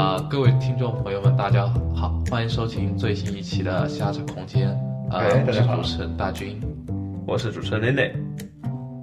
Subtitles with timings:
[0.00, 4.70] 啊、各位听众朋友们，大家好，欢迎收听最新一期的《瞎扯空间》。
[5.10, 6.58] 呃，我是主持人大军。
[7.26, 8.14] 我是主持人内内。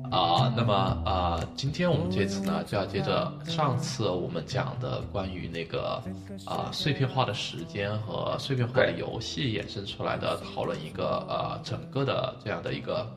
[0.10, 0.74] 啊、那么
[1.06, 6.02] 啊、今天我们这次呢，就要接着上次我们讲的关于那个
[6.46, 13.08] 啊、碎片化的时间和碎片化的游戏衍生出来的讨论一个呃整个的这样的一个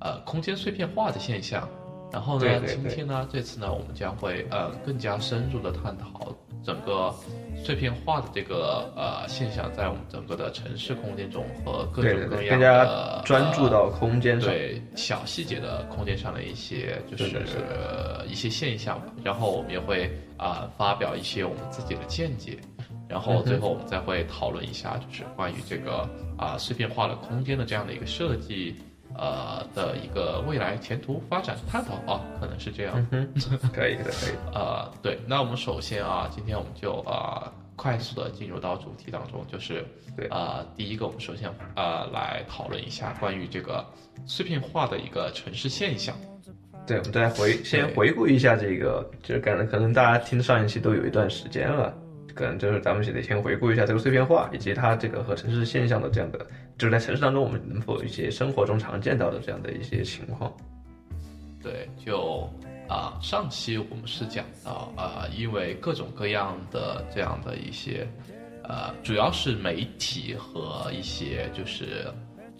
[0.00, 1.66] 呃空间碎片化的现象。
[2.12, 6.30] 然后呢，对对对今天呢，这次呢，我们将会呃更加深入的探讨
[6.64, 7.14] 整个
[7.64, 14.50] 碎片化的这个呃现象在我们整个的城市空间中和各种各样更加的专注呃到空间上。
[14.50, 17.42] 对小细节的空间上的一些就是
[18.28, 22.58] 一些现象吧，然后我们也会啊、发表一些我们自己的见解，
[23.08, 28.76] 然后最后我们再会讨论一下就是关于这个啊、碎片化的空间的这样的一个设计。
[29.16, 32.94] 呃的一个未来前途发展探讨啊，可能是这样。
[33.72, 34.52] 可以的，可以的。
[34.54, 39.84] 呃，对，那我们首先啊，今天我们就啊、快速的进入到主题当中，就是
[40.16, 43.84] 对啊、第一个我们首先啊来讨论一下关于这个
[44.26, 46.14] 碎片化的一个城市现象。
[46.86, 51.94] 对，我们再回先回顾一下这个，就是可能可能大家听上一期都有一段时间了，
[52.34, 56.44] 可能就是咱们得先回顾一下这个碎片化，以及它这个和城市现象的这样的，
[56.78, 60.52] 就是在城市当中我们能否有一些生活中常见到的这样的一些情况。
[61.62, 62.48] 对，就
[62.88, 68.06] 啊、上期我们是讲到啊、因为各种各样的这样的一些，
[68.64, 72.06] 呃，主要是媒体和一些就是。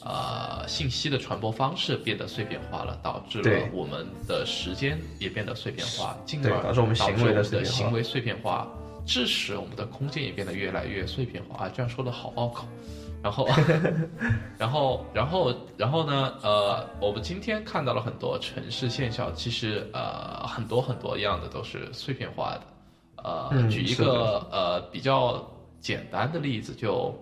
[0.05, 8.69] 呃，信息的传播方式变得碎片化了，导致了我们的时间也变得碎片化，进而导致我们行为的行为碎片化，
[9.07, 11.67] 致使我们的空间也变得越来越碎片化。
[11.67, 12.67] 啊，这样说的好拗口。
[13.23, 13.47] 然后，
[14.59, 16.34] 然后，然后，然后呢？
[16.42, 22.62] 呃，我们今天看到了很多城市现象，其实呃很多很多样的都是碎片化的。
[23.23, 25.48] 呃，嗯举一个呃比较
[25.81, 27.14] 简单的例子，就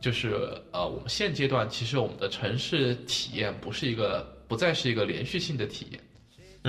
[0.00, 0.34] 就是
[0.72, 6.00] 呃我们现阶段其实我们的城市体验不是一个不再是一个连续性的体验。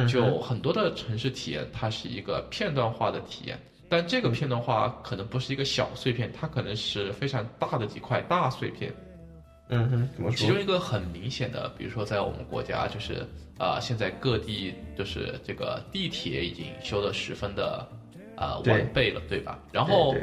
[0.07, 3.59] 就很多的城市体验，它是一个片段化的体验，
[3.89, 8.93] 但这个片的话可能不是一个小碎片，它可能是非常大的几块大碎片。
[9.69, 10.37] 嗯哼，怎么说？
[10.37, 13.15] 其中一个很明显的，比如说在我们国家，就是
[13.57, 17.85] 啊、呃现在各地就是这个地铁已经修得十分的
[18.35, 19.59] 啊、呃完备了，对吧？
[19.71, 20.13] 然后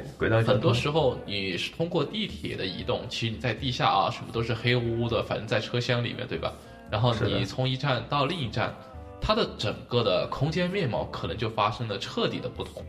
[0.47, 6.53] 很多时候你是通过地铁的移动，其实你在地下啊，什么都是黑乎乎的，反正在车厢里面，对吧？
[6.91, 8.73] 然后你从一站到另一站，
[9.21, 12.83] 它的整个的空间面貌可能就发生了彻底的不同，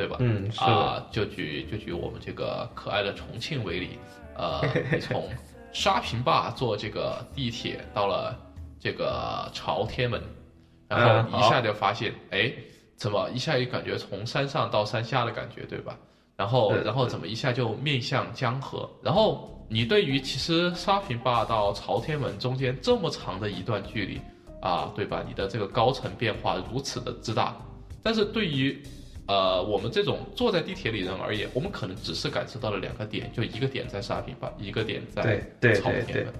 [0.00, 0.16] 对吧？
[0.20, 3.98] 嗯，是，啊，就举就举我们这个可爱的重庆为例，
[4.34, 5.28] 呃，你从
[5.72, 8.34] 沙坪坝坐这个地铁到了
[8.78, 10.22] 这个朝天门，
[10.88, 12.50] 然后嗯一下就发现，哎、
[12.96, 15.94] 怎么一下就感觉从山上到山下的感觉，对吧？
[16.34, 18.88] 然后然后怎么一下就面向江河？
[19.02, 24.18] 然后你对于其实沙坪坝到朝天门中间这么长的一段距离
[24.62, 25.22] 啊，对吧？
[25.28, 27.54] 你的这个高层变化如此的之大，
[28.02, 28.82] 但是对于
[29.30, 35.40] 呃我们这种坐在地铁里人而言，我们可能只是感受到了两个点，就一个点在沙坪坝，一个点在
[35.76, 36.34] 朝天门。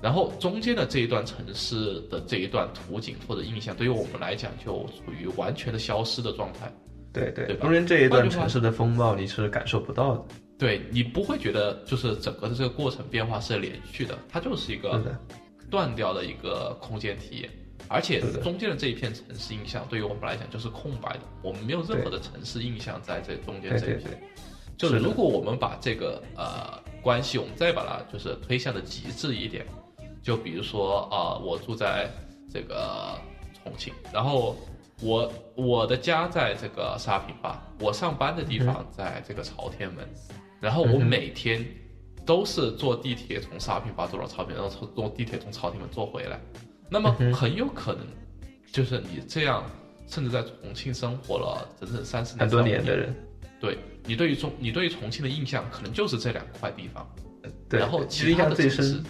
[0.00, 6.72] 然后中间的这一段城市的这一段图景或者印象，对于我们来讲就处于完全的消失的状态。
[7.12, 10.24] 对对对吧中间这一段城市的风貌你是感受不到的。
[10.58, 15.04] 对你不会觉得就是整个的这个过程变化是连续的，它就是一个，
[15.70, 17.50] 断掉的一个空间体验，
[17.88, 24.22] 而且中间的这一片城市印象对于我们来讲就是空白的，我们没有任何的城市印象在这中间这一片。
[24.76, 29.64] 就是如果我们把这个呃关系，我们再把它就是推向的极致一点，
[30.22, 32.10] 就比如说啊、我住在
[32.50, 33.16] 这个
[33.62, 34.56] 重庆，然后
[35.00, 40.08] 我我的家在这个沙坪坝，我上班的地方在这个朝天门，
[40.60, 41.64] 然后我每天
[42.24, 46.40] 都是坐地铁从沙坪坝坐到朝天，然后从坐地铁从朝天门坐回来，
[46.92, 48.06] 那么很有可能
[48.70, 49.64] 就是你这样，
[50.06, 53.14] 甚至在重庆生活了整整三十年、很多年的人，
[53.58, 57.08] 对你对于重你对于重庆的印象可能就是这两块地方，
[57.68, 59.02] 对，然后其他的城市，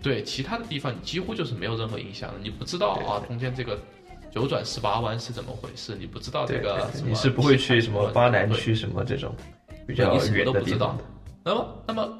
[0.00, 3.76] 对其他的地方你几乎就是没有任何印象的，你不知道啊中间这个
[4.30, 9.34] 九转十八弯是怎么回事，你不知道这个什么你是不会去什么巴南区什么这种
[9.86, 11.04] 比较远都不知道的地方的。
[11.44, 12.18] 那么，那么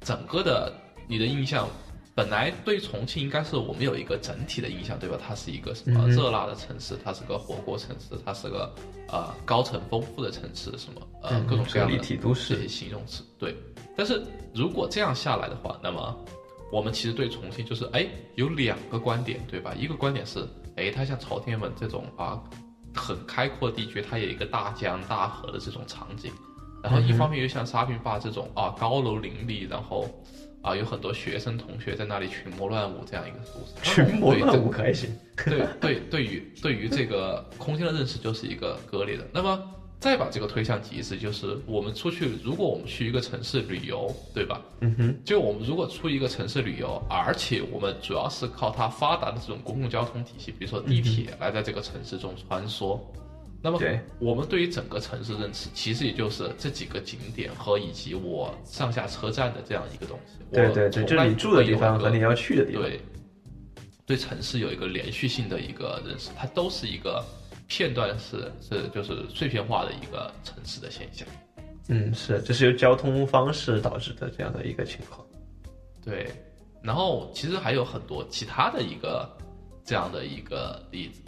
[0.00, 0.72] 整个的
[1.08, 1.68] 你的印象，
[2.14, 5.18] 本来对重庆应该是我们有一个整体的印象，对吧？
[5.20, 8.72] 它是一个什么热辣的城市，它是个火锅城市，它是个
[9.08, 13.24] 呃高层丰富的城市，什么呃嗯各种各样的立体都这市些形容词。
[13.36, 13.56] 对，
[13.96, 14.22] 但是
[14.54, 16.16] 如果这样下来的话，那么
[16.70, 18.06] 我们其实对重庆就是哎
[18.36, 19.74] 有两个观点，对吧？
[19.76, 20.46] 一个观点是
[20.76, 22.40] 哎它像朝天门这种啊
[22.94, 26.32] 很开阔地区，它有一个大江大河的这种场景，
[26.80, 30.08] 然后一方面又像沙坪坝这种啊高楼林立，然后
[30.64, 33.74] 啊有很多学生同学在那里群魔乱舞这样一个故事。
[33.82, 35.08] 群魔乱舞还行。
[35.46, 39.24] 对对，对于对于这个空间的认识就是一个割裂的。
[39.32, 39.70] 那么。
[40.00, 44.60] 再把这个推向极致，就是我们出去，如果我们去一个城市旅游，对吧？
[44.80, 45.16] 嗯哼。
[45.24, 53.00] 就我们如果出一个城市旅游，而且我们主要是靠它发达的这种公共交通体系，比如说地铁，来在这个城市中穿梭，
[53.64, 53.80] 那么
[54.18, 60.44] 我们对于整个城市认识，其实也就是这几个景点和以及我上下车站的这样一个东西。
[60.52, 62.82] 对对对，就是你住的地方和你要去的地方。
[62.82, 63.00] 对，
[64.04, 67.24] 对城市有一个连续性的一个认识，它都是一个。
[67.66, 71.26] 片段式是就是碎片化的一个城市的现象，
[71.88, 75.26] 嗯，是这是由交通方式导致的这样的一个情况，
[76.04, 76.30] 对，
[76.82, 79.26] 然后其实还有很多其他的一个
[79.82, 81.22] 这样的一个例子，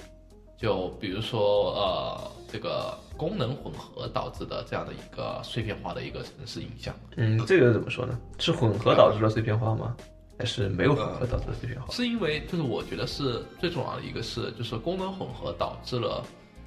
[0.57, 8.19] 就比如说呃这个功能混合导致的这样的一个碎片化的一个城市影响，嗯，这个怎么说呢？
[8.39, 9.97] 是混合导致了碎片化吗？
[10.39, 16.23] 还是没有混合导致的碎片化，是因为就是我觉得是最重要的一个是就是功能混合导致了，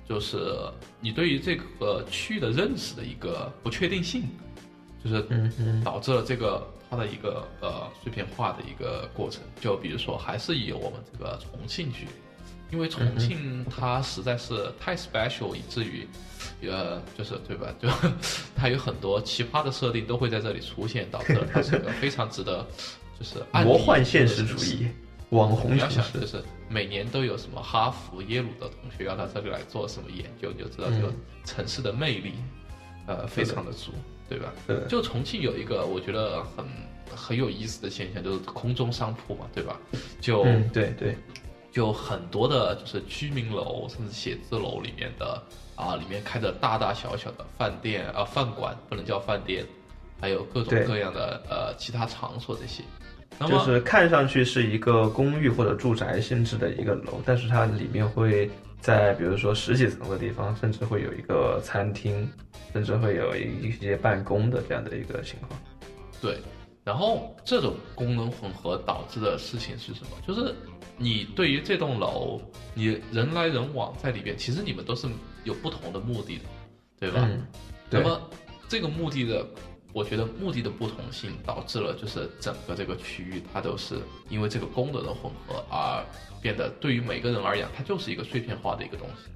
[0.07, 0.55] 就是
[0.99, 4.23] 你对于这个区域的认识的一个不确定性，
[5.03, 5.23] 就是
[5.83, 9.43] 导致了这个它的一个呃碎片化的一个过程。
[9.61, 12.11] 就比如说还是以我们这个重庆举例，
[12.71, 16.07] 因为重庆它实在是太 special，以至于
[16.69, 17.73] 呃就是对吧？
[17.81, 17.89] 就
[18.55, 22.65] 它有很多奇葩的设定都会在这里出现，导致它是一个非常值得。
[23.19, 23.35] 就是
[23.65, 24.87] 魔幻现实主义，
[25.31, 31.13] 网红要想，就是每年都有什么哈佛、耶鲁的同学要到这里来做什么研究，你就知道这个
[31.43, 32.35] 城市的魅力，
[33.07, 33.91] 呃，非常的足，
[34.29, 34.53] 对吧？
[34.87, 36.65] 就重庆有一个我觉得很
[37.13, 39.77] 很有意思的现象，就是空中商铺嘛，对吧？
[40.21, 41.17] 就对对，
[41.71, 45.41] 就很多的就是居民楼甚至写字楼里面的
[45.75, 49.65] 啊，里面开着大大小小的饭店啊饭馆，不能叫饭店，
[50.19, 52.83] 还有各种各样的呃其他场所这些。
[53.47, 58.49] 就是看上去是一个公寓或者住宅性质的一个楼，但是它里面会
[58.81, 62.29] 在比如说十几层的地方，甚至会有一个餐厅，
[62.73, 65.57] 甚至会有一些办公的这样的一个情况。
[66.21, 66.37] 对，
[66.83, 70.09] 然后这种功能混合导致的事情是什么？
[70.27, 70.55] 就是
[70.97, 72.41] 你对于这栋楼，
[72.73, 75.07] 你人来人往在里边，其实你们都是
[75.43, 76.43] 有不同的目的的，
[76.99, 77.29] 对吧？
[77.89, 78.21] 那么
[78.67, 79.45] 这个目的的。
[79.91, 83.99] 我觉得目的的不同性导致了，就是整个这个区域它都是
[84.29, 86.05] 因为这个功能的混合而
[86.39, 89.31] 变得，对于每个人而言，它就是一个碎片化的一个东西。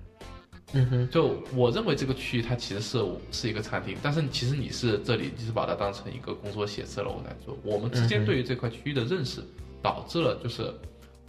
[0.74, 7.58] 嗯哼，就我认为这个区域它其实是是一个餐厅，但是其实你是这里，就是把它当成一个工作写字楼来做。
[7.64, 9.42] 我们之间对于这块区域的认识，
[9.82, 10.74] 导致了就是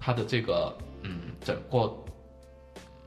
[0.00, 1.94] 它的这个嗯整个。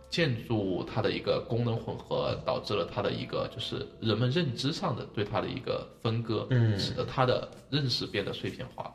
[0.10, 8.92] 建筑它的一个功能混合，导致了它的一个就是人们认知上的对它的一个分割，嗯，使得它的认识变得碎片化。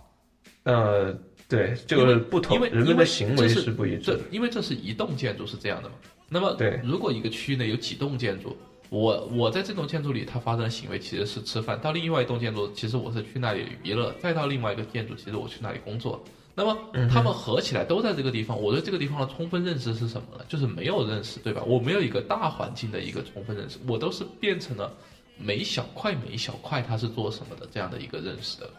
[0.65, 1.15] 呃，
[1.47, 4.13] 对，这个不同，因为人们的行为是不一致。
[4.13, 5.95] 的因为这是一栋建筑是这样的嘛？
[6.33, 8.57] 那么，对，如果一个区域内有几栋建筑，
[8.89, 16.23] 我我在这栋建筑里，它发生的行为其实是吃饭；到另外一栋建筑，其实我是去那里娱乐；再到另外一个建筑，其实我去那里工作。
[16.55, 16.77] 那么
[17.11, 20.45] 他们合起来都在这个地方，我对这个地方的充分认识是什么呢？
[20.49, 21.63] 就是没有认识，对吧？
[21.67, 24.93] 我没有一个大环境的一个充分认识，我都是变成了
[25.39, 28.71] 每小块每小块它是做什么的这样的一个认识的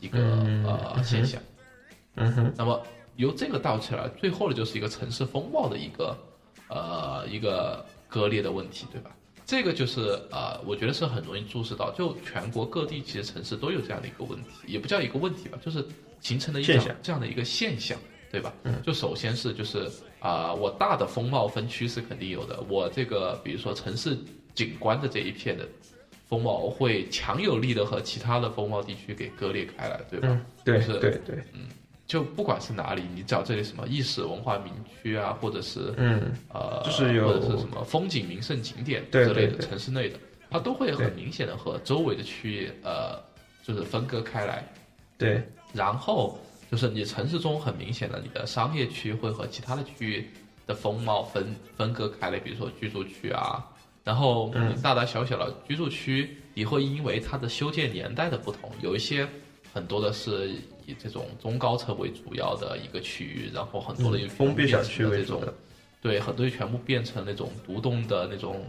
[0.00, 0.20] 一个
[0.64, 1.40] 呃现象。
[2.14, 2.52] 嗯哼。
[2.56, 2.80] 那么
[3.16, 6.16] 由这个倒起来，最后的就是一个城市风貌的一个
[6.68, 9.10] 呃一个割裂的问题，对吧？
[9.44, 15.86] 这个就是呃，我觉得是很容易注视到，就全国各地其实城市都有这样的一个问题，也不叫一个问题吧，就是。
[16.18, 17.96] 形成的一种这样的一个现象，
[18.32, 18.52] 对吧？
[18.64, 22.58] 嗯，就首先是就是啊，我大的风貌分区是肯定有的。
[22.68, 24.16] 我这个比如说城市
[24.54, 25.68] 景观的这一片的
[26.26, 30.40] 风貌会强有力的和其他的风貌地区给割裂开来，对吧？
[30.64, 31.68] 对，是，对对，嗯，
[32.06, 34.72] 就不管是哪里，你找这里什么历史文化名
[35.02, 43.20] 区啊，或者是嗯呃，就是有或者是什么风景名胜景点之类的城市内的，它都会很明显的和周围的区域呃，
[43.64, 44.64] 就是分割开来，
[45.18, 45.42] 对。
[45.72, 46.38] 然后
[46.70, 50.30] 就是你城市中很明显的，你的商业区会和其他的区域
[50.64, 53.66] 的风貌分分割开来，比如说居住区啊，
[54.04, 59.28] 然后大大小小的居住区，也会因为它的修建年代的不同，有一些
[59.76, 60.48] 很多的是
[60.86, 65.38] 以这种中高层为主要的一个区域，然后很多的封闭小区为主，
[66.00, 68.64] 对，很多就全部变成那种独栋的那种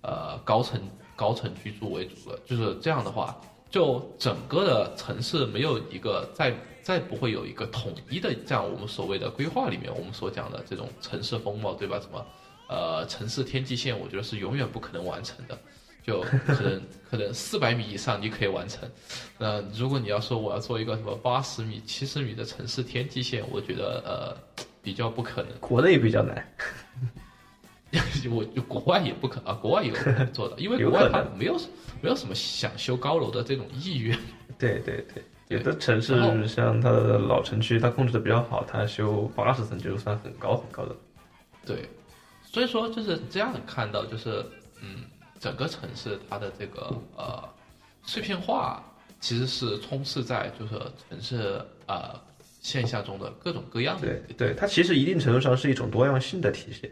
[0.00, 0.80] 呃高层
[1.14, 3.38] 高层居住为主了，就是这样的话。
[3.70, 12.00] 就整个的城市没有一个再再不会有一个统一的这样我们所谓的规划里面我们所讲的这种城市风貌对吧？
[12.00, 12.26] 什么
[12.70, 15.58] 呃城市天际线，我觉得是永远不可能完成的。
[16.08, 18.88] 就可能可能四百米以上你可以完成，
[19.36, 25.52] 那如果你要说我要做一个什么八十米、七十米的城市天际线，我觉得呃比较不可能。
[25.60, 26.42] 国内比较难，
[28.32, 31.60] 我就国外也不可啊，国外有可能做到，因为 国外它没有
[32.00, 34.18] 没有什么想修高楼的这种意愿。
[34.58, 40.96] 对对对，有的城市像它的老城区，它控制的比较好，它修八十层就算很高很高的。
[41.66, 41.86] 对，
[42.42, 44.42] 所以说就是这样看到，就是
[44.80, 45.04] 嗯。
[45.38, 47.42] 整个城市它的这个呃
[48.02, 48.82] 碎片化，
[49.20, 50.74] 其实是充斥在就是
[51.08, 52.20] 城市呃
[52.60, 54.06] 现象中的各种各样的。
[54.06, 56.90] 对对，它其实一定程度上是一种多样性的体现。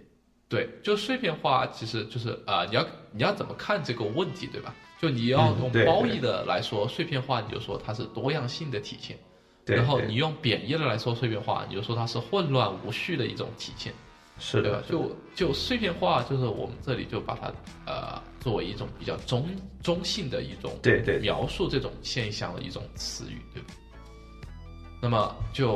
[0.49, 4.75] 对，就碎片化其实就是啊，你要你要怎么看这个问题，对吧？
[5.01, 9.19] 就你要用褒义的来说，碎片化你就说它是多样性的体现。
[9.67, 13.93] 然后你用贬义的来说碎片化，你就说它是混乱无序的一种体现。
[14.39, 17.53] 是的，就就碎片化，就是我们这里就把它
[17.85, 18.16] 呃
[18.47, 19.45] 作为一种比较中
[19.83, 23.75] 中性的一种对对描述这种现象的一种词语，对吧？
[25.03, 25.69] 那么就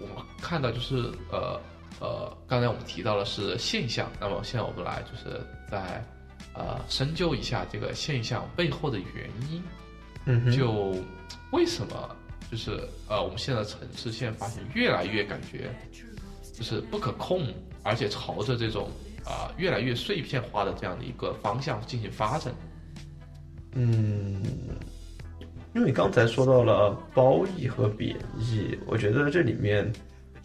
[0.00, 1.60] 我们看到就是呃
[2.00, 6.02] 呃，刚才我们提到的是现象，那么现在我们来就是在
[6.54, 9.62] 呃深究一下这个现象背后的原因，
[10.24, 10.96] 嗯，就
[11.52, 12.16] 为什么
[12.50, 15.70] 就是呃我们现在城市现在发现越来越感觉
[16.54, 17.46] 就是不可控。
[17.82, 18.90] 而且朝着这种
[19.26, 22.54] 啊越来越碎片化的这样的一个方向进行发展。
[23.74, 24.42] 嗯，
[25.74, 29.86] 因为刚才说到了褒义和贬义，我觉得这里面，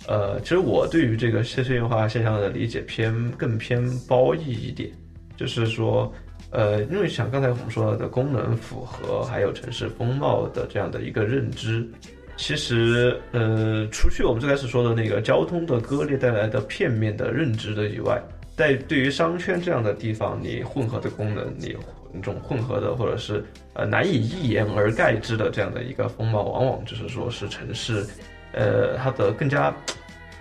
[0.08, 4.92] 呃，其实我对于这个碎片化现象的理解偏更偏褒义一点，
[5.38, 6.12] 就是说，
[6.50, 11.90] 呃，因为像刚才我们说的功能符合，还有城市风貌的这样的一个认知。
[12.36, 18.22] 其实，呃，除去我们最开始说的那个交通的割裂带来的片面的认知的以外，
[18.62, 21.76] 在对于商圈这样的地方，你混合的功能，你
[22.14, 28.06] 那种混合的或者是呃难以一言而概之的这样的一个风貌，往往就是说是城市，
[28.54, 29.76] 呃，它的更加，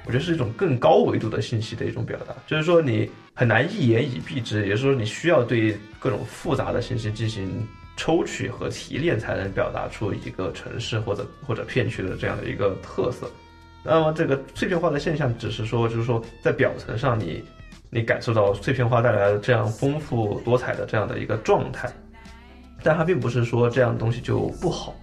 [0.04, 7.66] 我觉得是一种更高维度的信息的一种表达，就是说你很难一言以蔽之，也就是说你需要对各种复杂的信息进行。
[7.96, 13.30] 抽取和提炼才能表达出一个城市或者或者片区的这样的一个特色。
[13.84, 17.44] 那么这个碎片化的现象，只是说就是说在表层上你
[17.90, 21.92] 你感受到碎片化带来的这样丰富多彩的这样的一个状态，
[22.82, 24.94] 但它并不是说这样东西就不好，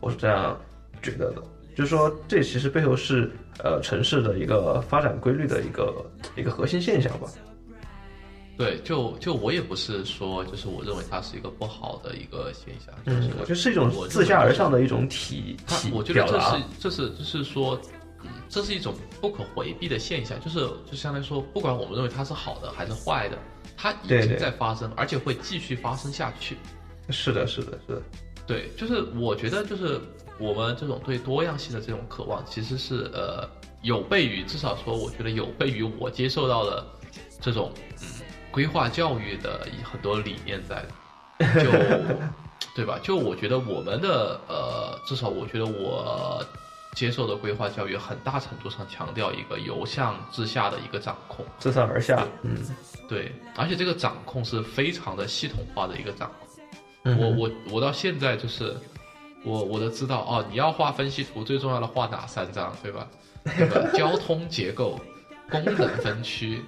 [0.00, 0.56] 我是这样
[1.02, 1.42] 觉得的。
[1.74, 6.04] 就是说这其实背后是呃城市的一个发展规律的一个
[6.36, 7.28] 一个核心现象吧。
[8.58, 18.00] 对，就就我也不是说，就是我认为它是一个不好的一个现象，就是我觉得是一种自下而上的一种体体我觉得这是这是就是说，嗯，
[18.48, 20.60] 这是一种不可回避的现象，就是
[20.90, 23.38] 就相当于说，不管我们认为它是好的还是坏的，
[23.76, 26.56] 它已经在发生，而且会继续发生下去。
[27.08, 28.02] 是的，是的，是的。
[28.46, 30.00] 对，就是我觉得就是
[30.38, 33.48] 我们这种对多样性的这种渴望，其实是呃
[33.82, 36.86] 有悖于至少说，我觉得有悖于我接受到的
[37.40, 38.08] 这种嗯。
[38.50, 40.84] 规划教育的很多理念在，
[41.54, 41.70] 就
[42.76, 43.00] 对吧？
[43.02, 46.44] 就我觉得我们的呃，至少我觉得我
[46.94, 52.26] 接受的规划教育，很大程度上强调一个由上至下的一个掌控，自上而下。
[52.42, 52.56] 嗯，
[53.08, 57.16] 对，而且这个掌控是非常的系统化的一个掌控。
[57.18, 58.76] 我我我到现在就是
[59.44, 63.08] 我我都知道哦，你要画分析图，最重要的画哪三张，对吧？
[63.92, 65.00] 交通结构、
[65.50, 66.62] 功能分区、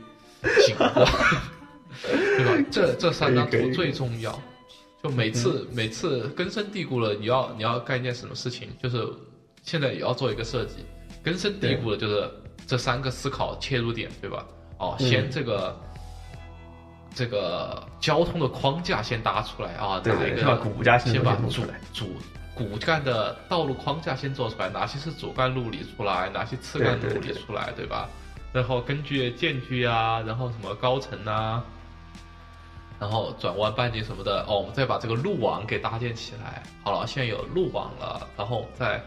[0.66, 0.92] 景观。
[2.02, 2.68] 对吧？
[2.72, 4.36] 这这三张图最重要，
[5.00, 9.06] 就每次每次根深蒂固了，你要你要干一件什么事情，就是
[9.64, 10.84] 现在也要做一个设计，
[11.22, 12.30] 根深蒂固的就是
[12.66, 14.46] 这三个思考切入点，对吧？
[14.78, 15.80] 哦，先这个
[17.14, 22.06] 这个交通的框架先搭出来啊，哪一个骨架先把主主
[22.54, 28.08] 骨干的道路框架先做出来，哪些是主干路理出来，哪些次干路理出来，对吧？
[28.52, 31.64] 然后根据间距啊，然后什么高层啊。
[33.00, 36.62] 然后转弯半径什么的哦，我们再把这个路网给搭建起来。
[36.84, 39.02] 好了，现在有路网了，然后再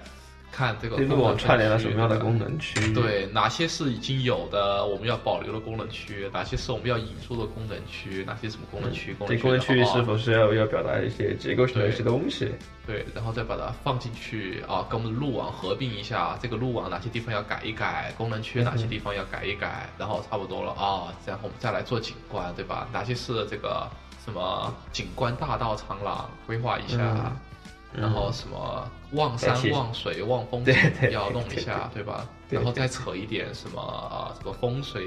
[0.52, 2.94] 看这个路网串联了什么样的功能区？
[2.94, 6.30] 对，哪些是已经有的，我们要保留的功能区？
[6.34, 8.24] 哪些是我们要引入的功能区？
[8.26, 9.16] 哪些什么功能区？
[9.28, 12.52] 这功能区是否是要要表达一些结构性的一些东西？
[12.88, 16.40] 对，然后再把它放进去啊，跟我们的路网合并一下。
[16.42, 18.14] 这个路网哪些地方要改一改？
[18.18, 19.90] 功能区哪些地方要改一改？
[19.98, 22.88] 然后差不多了啊，然后我们再来做景观，对吧？
[22.92, 23.88] 哪些是这个
[24.24, 27.36] 什么景观大道长廊规划一下？
[27.98, 30.74] 然后什么望山望水望风景
[31.12, 32.26] 要弄一下，对吧？
[32.50, 35.04] 然后再扯一点什么啊，这个风水。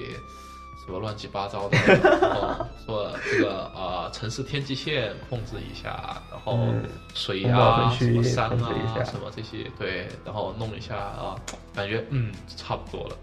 [0.84, 6.82] 什什么乱七八糟的，然后说这个啊、城市天际线控制一下，然后嗯
[7.14, 11.36] 水风暴啊、什么山啊、什么这些，对，然后弄一下啊，
[11.72, 13.16] 感觉嗯差不多了。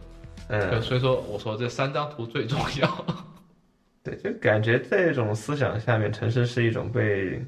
[0.48, 3.06] 对，嗯，所以说我说这三张图最重要。
[4.02, 7.46] 对，就感觉这种思想下面，城市是一种被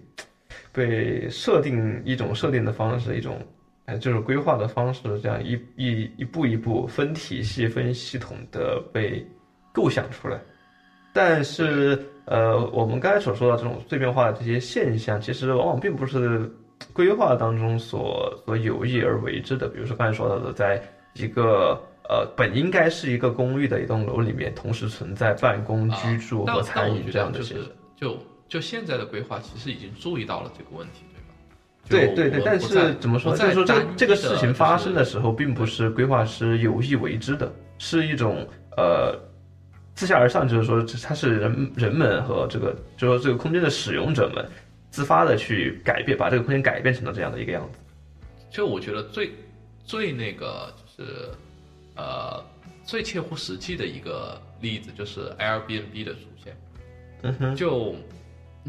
[0.72, 3.40] 被设定一种设定的方式，一种
[3.86, 9.26] 呃就是规划的方式，这样一一一步一步分体系、分系统的被
[9.74, 10.40] 构想出来。
[11.12, 16.50] 但是，呃，我们刚才所说的这种碎片化的这些现象，其实往往并不是
[16.94, 19.68] 规划当中所所有意而为之的。
[19.68, 20.80] 比如说刚才说到的，在
[21.16, 27.66] 一个呃本应该是一个公寓的一栋楼里面，同时存在办公、居住和餐饮这样的现象。
[27.66, 31.03] 得就是就就现在的规划，其实已经注意到了这个问题，
[31.88, 32.58] 对对对，对吧？
[32.58, 33.32] 就我但是怎么说？
[33.32, 39.18] 不就是说这这个事情发生的时候，并不是规划师有意为之的，是一种呃
[39.94, 44.46] 自下而上，就是说这它是人人们和这个，就是说这个空间的使用者们
[44.89, 47.79] 自发的去改变，把这个空间改变成了这样的一个样子。
[48.50, 49.32] 就我觉得最
[49.84, 51.29] 最那个就是
[51.96, 52.44] 呃
[52.84, 56.58] 最切乎实际的一个例子就是 Airbnb 的出现。
[57.22, 57.94] 嗯哼，就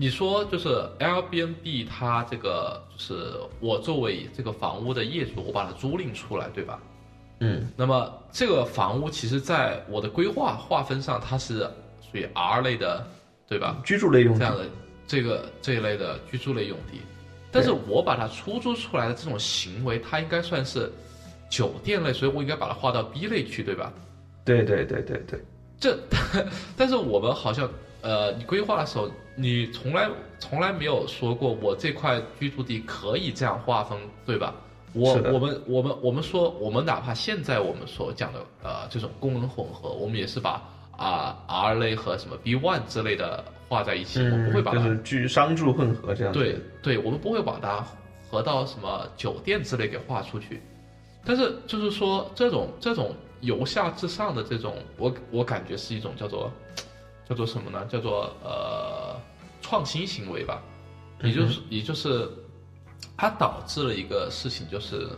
[0.00, 6.80] 你说，就是 Airbnb 它这个就是我作为这个房屋的业主，我把它租赁出来，对吧？
[7.40, 13.06] 嗯，那么这个房屋其实在我的规划划分上，它是属于 R 类的，
[13.46, 13.76] 对吧？
[13.84, 14.64] 居住类用地这样的
[15.06, 17.02] 这个这一类的居住类用地，
[17.52, 20.90] 但是我把它出租出来的这种行为，它应该算是
[21.50, 23.92] 酒店类，所以我应该把它划到 B 类去，对吧？
[24.46, 25.44] 对对对对对，
[25.78, 25.98] 这，
[26.74, 27.68] 但是我们好像
[28.00, 34.54] 呃，你规划的时候，你从来从来没有说过我这块居住地可以这样划分，对吧？
[34.92, 40.62] 我我们我们我们说，我们哪怕现在我们所讲的呃这种功能混合，我们也是把
[40.96, 46.32] 啊、R 类和什么 B one 之类的画在一起，我嗯，不会把它就是居商住混合这样。
[46.32, 47.86] 对对，我们不会把它
[48.28, 50.60] 合到什么酒店之类给划出去，
[51.24, 56.50] 但是就是说这种这种由下至上的这种，我我感觉是一种叫做
[57.28, 57.86] 叫做什么呢？
[57.88, 59.16] 叫做呃
[59.70, 60.60] 创新行为吧，
[61.22, 62.28] 也就是、也就是
[63.16, 65.08] 它导致了一个事情，就是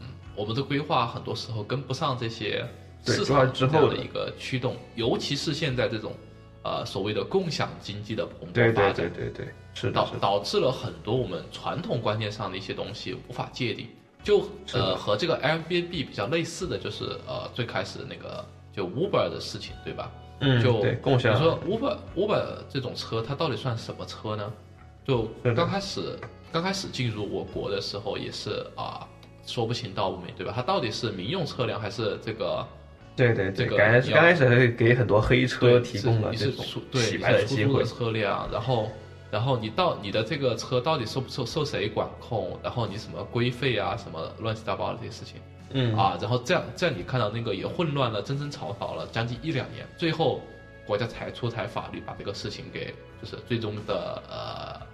[0.00, 2.64] 嗯，我们的规划很多时候跟不上这些
[3.04, 3.96] 市场之后的。
[3.96, 6.14] 一个驱动，尤其是现在这种
[6.62, 9.12] 呃所谓的共享经济的蓬对对勃发展。
[9.12, 13.88] 对对对，是的，导是导，导致了很多我们传统观念上的一些东西无法界定，
[14.22, 20.12] 就呃和这个 Airbnb 比较类似的就是呃最开始那个就 Uber 的事情，对吧？
[20.40, 24.52] 嗯，就对共享你说 Uber Uber 这种车，它到底算什么车呢？
[25.06, 26.18] 就刚开始
[26.52, 29.06] 刚开始进入我国的时候也是啊、
[29.46, 30.52] 说不清道不明，对吧？
[30.54, 32.66] 它到底是民用车辆还是这个
[33.14, 37.84] 对对对，这个刚开始你刚开始还给很多黑车提供了你这种洗牌的机会。
[37.84, 38.90] 车辆，然后
[39.30, 45.40] 然后你到你的这个车到底受不受受谁管控，然后你什么规费啊，什么乱七八糟的这些事情，
[45.70, 50.40] 嗯啊，然后这样这样你看到那个也混乱了，争争吵吵了将近一两年，最后
[50.86, 54.86] 国家才出台法律把这个事情给就是最终的呃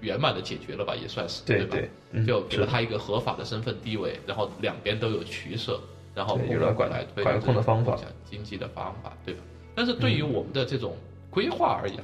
[0.00, 1.46] 圆满的解决了吧，也算是吧？
[1.46, 5.80] 对吧，嗯就给了他一个合法的身份地位，然后两边都有取舍，
[6.14, 9.40] 然后有了管来推管控的方法经济的方法，对吧？
[9.74, 10.96] 但是对于我们的这种
[11.30, 11.98] 规划而言，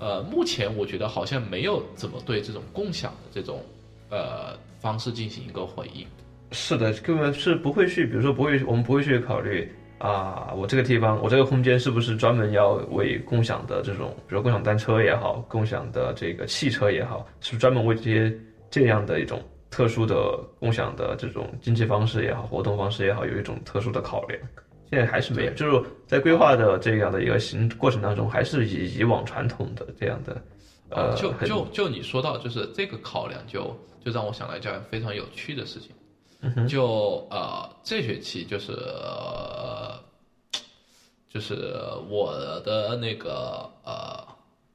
[0.00, 3.64] 呃，目前我觉得好像没有怎么对这种共享的这种
[4.10, 6.06] 呃方式进行一个回应。
[6.52, 18.32] 是的，根本是不会去，比如说不会，我们不会去考虑啊，我这个地方，我这个空间是不是专门要为共享的这种，比如共享单车也好，共享的这个汽车也好，是不是专门为这些
[18.70, 24.40] 这样的一种特殊的共享的这种经济方式也好，活动方式也好，有一种特殊的考量。
[24.90, 30.42] 现在还是没有，就是在规划的这样的一个行过程当中，还是以以往传统的这样的，
[30.88, 33.64] 呃，就就就你说到就是这个考量就，
[34.02, 35.90] 就让我想到一件非常有趣的事情。
[36.40, 39.98] 嗯就呃，这学期就是呃，
[41.28, 41.74] 就是
[42.08, 42.32] 我
[42.64, 44.24] 的那个呃，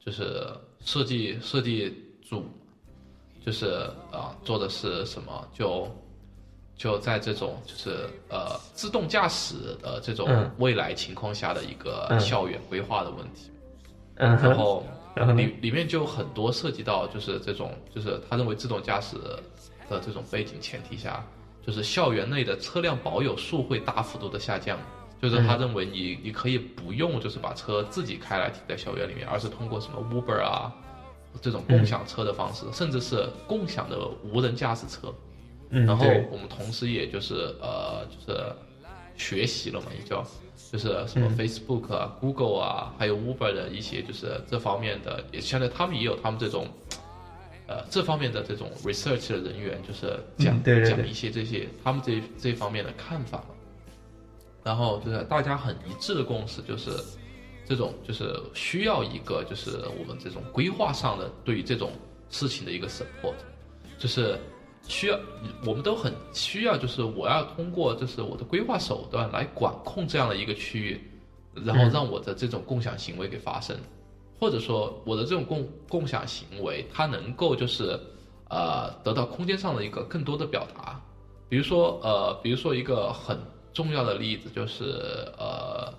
[0.04, 0.46] 就是
[0.84, 2.44] 设计设计组，
[3.44, 5.48] 就是啊、做的是什么？
[5.54, 5.88] 就
[6.76, 13.50] 就在这种就是呃自动驾驶的这种嗯未来情况下的一个嗯校园规划的问题。
[14.16, 15.32] 嗯哼，然后然后？
[15.32, 19.16] 里里面就很多涉及到就是这种，就是他认为自动驾驶
[19.88, 21.24] 的这种背景前提下，
[21.66, 24.78] 就是校园内的车辆保有数会大幅度的下降。
[25.22, 30.70] 就是他认为你你可以不用就是把车自己开来停在校园里面，而是通过什么 Uber 啊
[31.40, 35.14] 这种共享车的方式，甚至是共享的无人驾驶车。
[35.70, 38.38] 嗯，然后我们同时也就是呃就是
[39.16, 40.22] 学习了嘛，也叫
[40.70, 46.68] 就是什么 Facebook 啊、Google 啊，还有 Uber 的一些就是这方面的，也相对他们也有他们这种。
[47.66, 53.54] 呃，这方面的这种 research 的人员就是讲讲一些这些他们这这方面的看法嘛，
[54.62, 56.90] 然后就是大家很一致的共识就是，
[57.64, 61.92] 这种就是需要一个就是我们这种规划上的对于这种
[62.28, 63.34] 事情的一个 support，
[63.98, 64.38] 就是
[64.86, 65.18] 需要
[65.64, 71.00] 我们都很需要就是我要通过就是我的规划手段来管控这样的一个区域，
[71.64, 73.74] 然后让我的这种共享行为给发生。
[74.38, 77.98] 或者说我的这种共共享行为，它能够就是，
[78.48, 81.00] 呃，得到空间上的一个更多的表达。
[81.48, 83.38] 比如说，呃，比如说一个很
[83.72, 84.84] 重要的例子就是，
[85.38, 85.92] 呃，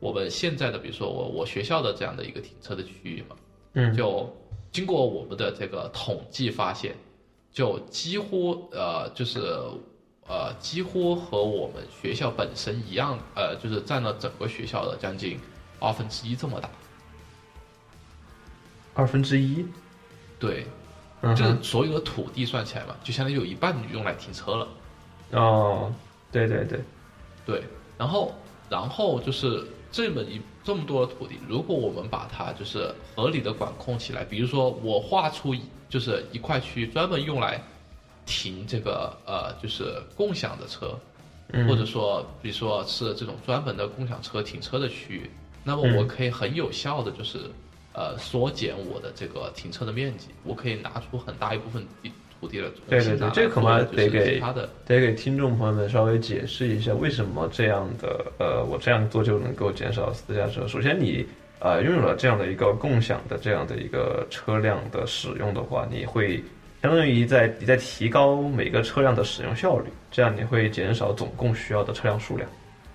[0.00, 3.36] 我们现在的，比如说我我学校的这样的一个停车的区域嘛，
[3.74, 4.28] 嗯，就
[4.72, 6.94] 经过我们的这个统计发现，
[7.52, 9.40] 就几乎呃就是
[10.26, 15.38] 呃几乎和我们学校本身一样，呃，就是占了整个学校的将近
[15.78, 16.68] 二分之一这么大。
[18.96, 19.62] 二分之一，
[20.40, 20.66] 对，
[21.22, 24.68] 就是所有的土地算起来嘛，就相当于有一半用来停车了。
[25.32, 25.92] 哦，
[26.32, 26.80] 对对对，
[27.44, 27.62] 对，
[27.98, 28.34] 然后
[28.70, 35.54] 然后就是这么一这么多的土地，如果我们把它就是合理的管控起来，比如说我划出
[35.90, 37.62] 就是一块区域专门用来
[38.24, 40.98] 停这个呃就是共享的车，
[41.68, 45.30] 或者说比如说是这种专门的共享车停车的区域，
[45.64, 47.40] 那么我可以很有效的就是。
[47.96, 60.68] 呃，缩减我的这个停车的面积，我可以拿出很大一部分地土地来对对对，这个恐怕得给他的得给听众朋友们稍微解释一下，为什么这样的呃，我这样做就能够减少私家车。
[60.68, 61.26] 首先，你
[61.58, 66.44] 呃拥有了这样的一个共享的这样的一个车辆的使用的话，你会
[66.82, 72.46] 相当于在你在提高每个车辆的使用效率，这样你会减少总共需要的车辆数量，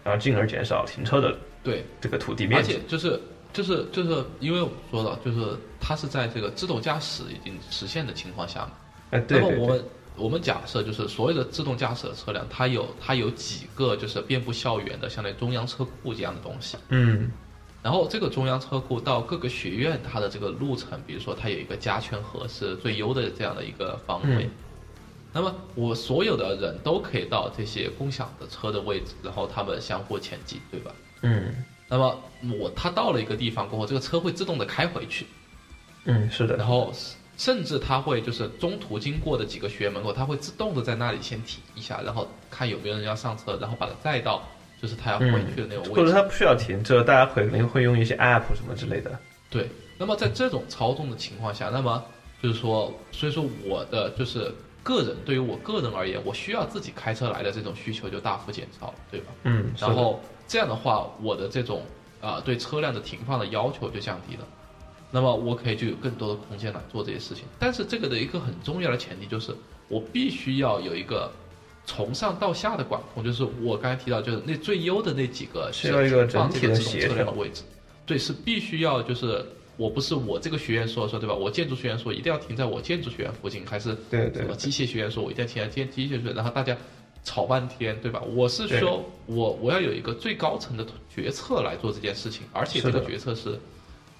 [0.04, 3.20] 然后进而减少停车的对这个土地面积，而且就是。
[3.54, 8.72] 就是就是因为我说了，就是它是在这个自动驾驶已经实现的情况下嘛。
[9.12, 9.86] 哎，对那么我们
[10.16, 16.78] 我们假设就是所有的自动驾驶的车辆，它有它有几个就是遍布校园的，相当于中央车库这样的东西。
[16.90, 17.32] 嗯。
[17.84, 24.46] 然后这个中央车库到各个学院，它的这个路程，比如说它有一个加权和是最优的这样的一个方位。
[24.46, 24.52] 嗯。
[25.34, 30.92] 那么我所有的人都可以到这些共享的车的位置，然后他们相互前进，对吧？
[31.22, 31.54] 嗯。
[31.92, 32.18] 那么
[32.58, 35.26] 我他到了一个地方过后，这个车会自动的开回去。
[36.06, 36.56] 嗯，是的。
[36.56, 36.94] 然后
[37.36, 44.42] 甚至他会就是中途经过的几个学院门口，他会自动的在那里先停一下，然后看有没有人要上车，然后把它载到
[44.82, 45.92] 就是他要回去的那个位置。
[45.92, 49.20] 或者他不需要停，车大家可能会用一些 app 什么之类的。
[49.50, 49.68] 对。
[49.98, 52.02] 那么在这种操纵的情况下，那么
[52.42, 54.50] 就是说，所以说我的就是
[54.82, 59.28] 个人对于我个人而言，我需要自己开车来的这种需求就大幅减少，对吧？
[59.44, 59.74] 嗯。
[59.78, 60.20] 然后。
[60.52, 61.82] 这样的话，我的这种
[62.20, 64.46] 啊对车辆的停放的要求就降低了，
[65.10, 67.46] 那么我可以就有更多的空间来做这些事情。
[67.58, 69.56] 但是这个的一个很重要的前提就是，
[69.88, 71.32] 我必须要有一个
[71.86, 77.64] 从上到下的管控，就是我刚才提到，就是那最优的那几个需要一个整体的车辆的位置，
[78.06, 79.46] 对，是必须要就是
[79.78, 81.34] 我不是我这个学院说说对吧？
[81.34, 86.76] 我建筑学院说一定要停在我建筑学院附近，还是对对，机械学院说我一定要停在建机械学院，然后大家。
[87.24, 88.22] 吵半天，对吧？
[88.22, 93.60] 我是说，我我要有一个最高层的决策来做这件事情，而且这个决策是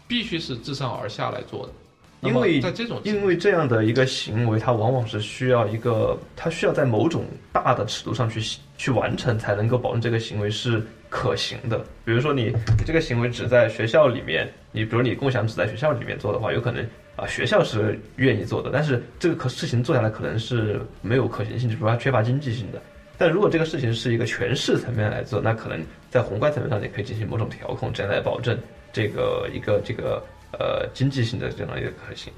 [0.08, 1.74] 必须是自上而下来做的。
[2.22, 11.84] 因为在这种因为这样的一个行为，它往往是需要一个，它需要在某种大的尺度上去去完成，才能够保证这个行为是可行的。
[12.06, 12.54] 比如说，你
[12.86, 16.88] 这个行为只在学校里面，你比如你共享只在学校里面做的话，有可能
[17.22, 22.82] 啊，学校是愿意做的，但是这个可事情做下来可能是没有可行性，就是说它缺乏经济性的。
[23.16, 28.58] 但如果这个事情是一个全市层面来做，那可能在宏观层面上也可以进行某种调控，这样来保证
[28.92, 30.20] 这个一个这个
[30.54, 32.34] 呃经济性的这样一个可行。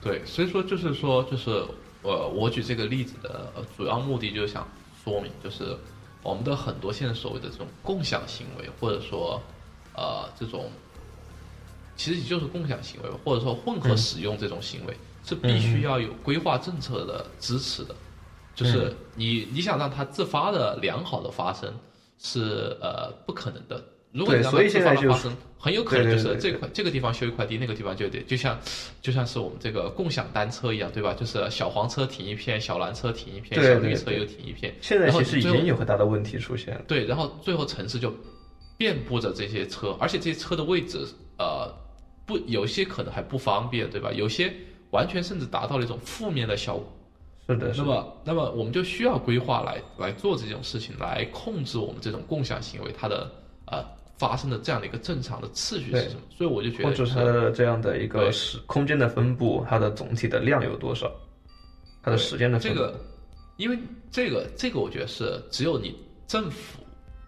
[0.00, 1.50] 对，所以说就是说就是
[2.02, 4.64] 呃，我举这个例子的主要目的就是想
[5.02, 5.76] 说明，就是
[6.22, 9.42] 我们的很多现在所谓的这种共享行为，或者说
[9.96, 10.70] 呃这种
[12.00, 17.94] 其实也就是共享行为，或者说混合使用这种行为，是必须要有规划政策的支持的。
[18.54, 21.70] 就是你你想让它自发的良好的发生，
[22.18, 23.84] 是呃不可能的。
[24.12, 28.58] 如果你让它自发的发生，很有可能就是这块这个地方修一块地，那个地方就得就像
[29.02, 31.12] 就像是我们这个共享单车一样，对吧？
[31.12, 34.74] 就是小黄车停一片，小蓝车停一片，小绿车又停一片。
[34.80, 36.82] 现在其实已经有很大的问题出现了。
[36.88, 38.10] 对，然后最后城市就
[38.78, 41.06] 遍布着这些车，而且这些车的位置
[41.38, 41.70] 呃
[42.30, 44.12] 不有些可能还不方便，对吧？
[44.12, 44.54] 有些
[44.92, 46.86] 完全甚至达到了一种负面的效果。
[47.48, 53.28] 是的，是的，那么，那么我们就需要规划来来做这种事情，来控制我们这种共享行为它的
[53.66, 53.84] 呃
[54.16, 56.20] 发生的这样的一个正常的次序是什么。
[56.30, 61.10] 所以我就觉得、就是，它的这样的一个对时空间的分布，它的总体的量有多少，
[62.00, 62.78] 它的时间的分布。
[62.78, 63.00] 这个，
[63.56, 63.76] 因为
[64.12, 65.96] 这个这个，我觉得是只有你
[66.28, 66.79] 政府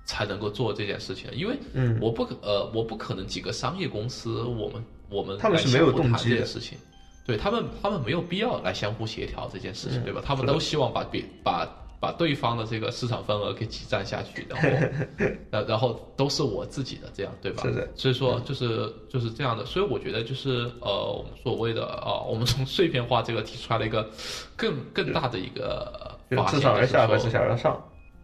[0.04, 6.76] 才能够做这件事情，因为嗯，我不可呃，我不可能几个商业公司，我们我们他们是没有动机的这件事情，
[7.24, 10.22] 对他们他们没有必要来相互协调这件事情，嗯对吧？
[10.24, 11.68] 他们都希望把别把
[12.00, 14.68] 把对方的这个市场份额给挤占下去，然后
[15.52, 17.62] 然然后都是我自己的这样，对吧？
[17.62, 24.10] 是的，所以说就是就是这样的，所以我觉得就是呃，我们所谓的啊、我们从碎片化这个提出来了一个
[24.56, 27.80] 更更大的一个自上而下和就是说自下而上。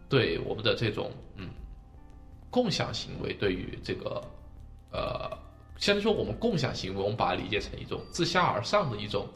[0.09, 1.47] 对我们的这种嗯
[2.49, 4.23] 共享行为对于这个
[4.91, 5.29] 呃，
[5.77, 9.27] 相当于说我们共享行为，我们把它理解成一种自下而上的一种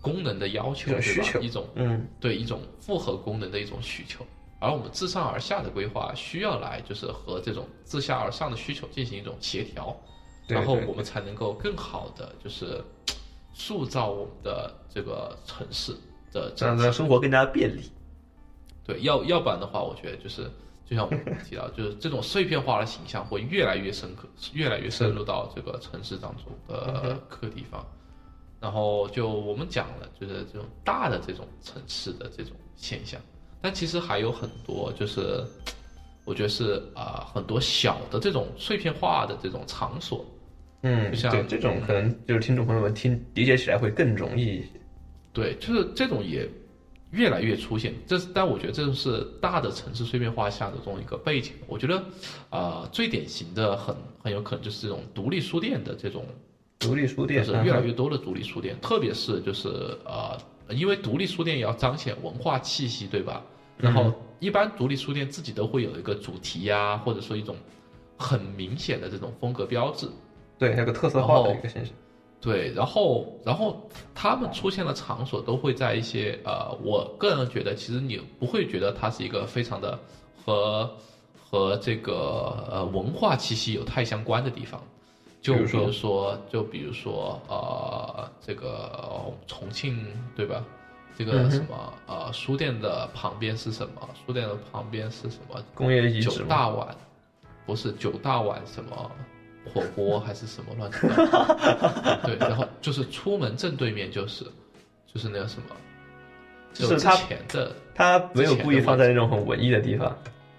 [0.00, 1.46] 功能的要求，需求对吧？
[1.46, 4.26] 一种嗯，对一种复合功能的一种需求，
[4.60, 9.94] 而我们自上而下的规划需要来就是和这种自下而上的需求进行一种协调，
[10.46, 12.82] 然后我们才能够更好的就是
[13.52, 15.92] 塑造我们的这个城市
[16.32, 17.90] 的这样整体的生活更加便利。
[18.86, 20.50] 对，要要不然的话，我觉得就是
[20.84, 27.84] 就像我们提到，就是这种碎片化的形象会越来越深刻，越来越深入到这个城市当中的各个地方。
[28.60, 33.20] 然后就我们讲了，就是这种大的这种城市的这种现象，
[33.60, 35.44] 但其实还有很多，就是
[36.24, 40.24] 我觉得是啊、很多小的这种碎片化的这种场所，
[40.82, 44.68] 嗯，就像对这种可能就是听众朋友们听理解起来会更容易一些。
[45.34, 46.48] 对，就是这种也
[47.14, 47.94] 越来越出现。
[48.06, 51.52] 这是，但我觉得这是大的城市碎片化下的这种一个背景。
[51.66, 52.02] 我觉得，
[52.50, 56.26] 啊，最典型的很很有可能就是这种独立书店的这种，
[56.78, 59.68] 独立书就店是越来越多的独立书店，特别是就是
[60.04, 60.36] 呃，
[60.74, 63.42] 因为独立书店也要彰显文化气息，对吧？
[63.76, 67.56] 然后一般独立书店自己都会有一个主题呀、或者说一种
[68.16, 70.08] 很明显的这种风格标志。
[70.58, 71.94] 对，那个特色化的一个现象。
[72.44, 79.98] 对，然后然后他们出现的场所都会在一些呃，我个人觉得其实你不会觉得它是一个非常的
[80.44, 80.90] 和
[81.42, 84.78] 和这个呃文化气息有太相关的地方，
[85.40, 90.62] 就比比如说就比如说呃这个呃重庆对吧？
[91.16, 94.08] 这个什么、呃书店的旁边是什么？
[94.26, 95.64] 书店的旁边是什么？
[95.72, 96.94] 工业遗址九，大碗，
[97.64, 99.10] 不是九大碗什么
[99.72, 102.20] 火锅还是什么乱七八糟？
[102.26, 104.44] 对，然后就是出门正对面就是
[105.12, 105.76] 就是那个什么，
[106.72, 110.16] 就是他前的，他没有故意放在那种很文艺的地方，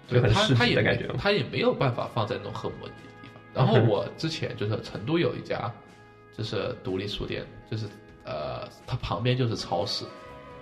[0.08, 1.14] 对就很市他他也集的感觉没。
[1.18, 3.40] 他也没有办法放在那种很文艺的地方。
[3.54, 5.72] 然后我之前就是成都有一家
[6.36, 7.86] 就是独立书店，就是
[8.24, 10.04] 呃，它旁边就是超市，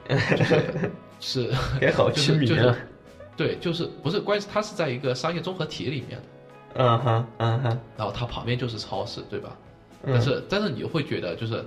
[0.09, 2.88] 就是 是也好就是亲民啊就是。
[3.37, 6.26] 对，就是不是关系，它是在一个商业综合体里面的。
[6.74, 9.56] 嗯哼，嗯哼，然后它旁边就是超市，对吧？
[10.02, 11.64] 嗯但是但是你会觉得就是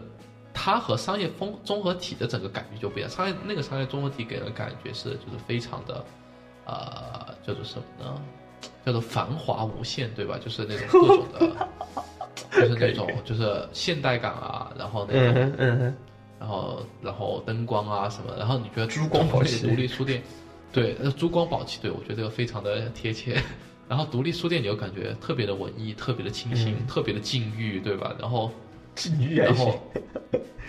[0.54, 3.10] 它和商业风综合体的整个感觉就不一样。
[3.10, 6.06] 商业那个商业综合体给人的感觉是就是非常的，
[6.65, 8.22] 呃，叫做什么呢？
[8.86, 10.38] 叫做繁华无限，对吧？
[10.43, 11.67] 就是那种各种的，
[12.62, 15.96] 就是那种就是现代感啊，然后那种嗯哼，嗯，
[16.39, 20.22] 然后然后灯光啊什么，然后你觉得珠光宝气独立书店，
[20.72, 23.41] 对，呃，珠光宝气，对我觉得这个非常的贴切。
[23.88, 28.15] 然后独立书店你就感觉特别的文艺，特别的清新，特别的禁欲，对吧？
[28.19, 28.52] 然后
[28.95, 29.80] 禁欲然后。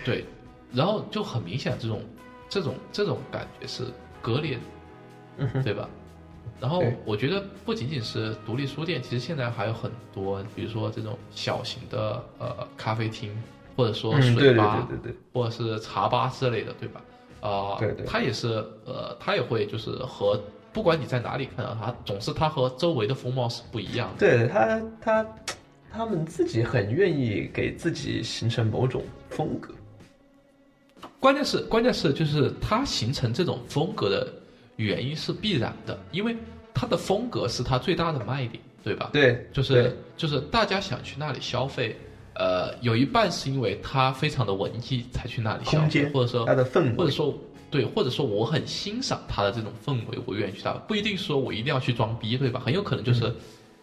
[0.05, 0.25] 对，
[0.73, 2.03] 然后就很明显这种
[2.49, 3.85] 这种这种感觉是
[4.23, 4.61] 割裂的，
[5.39, 5.89] 嗯，对吧？
[6.61, 13.31] 然后我觉得不仅仅是独立书店，其实现在还有很多，比如说这种小型的呃咖啡厅，
[13.77, 17.03] 或者说嗯，水对对吧，对对对，或者是茶吧之类的，对吧？
[17.41, 18.49] 啊、对对它也是
[18.85, 20.41] 呃，它也会就是和
[20.73, 24.19] 不管你在哪里看到它，总是它和周围的风貌是不一样的。
[24.19, 25.27] 对他他
[25.91, 29.75] 他们自己很愿意给自己形成某种风格。
[31.21, 34.33] 关键是关键是就是它形成这种风格的
[34.77, 36.37] 原因是必然的，因为
[36.73, 39.11] 它的风格是它最大的卖点，对吧？
[39.13, 41.97] 对，就是就是大家想去那里消费，
[42.35, 47.37] 呃，有一半是因为它非常的文艺才去那里消费，或者说它的氛围，或者说
[47.71, 52.61] 对，或者说我很欣赏他的这种氛围，我愿意去他，不一定说我一定要去装逼，对吧？
[52.65, 53.35] 很有可能就是，嗯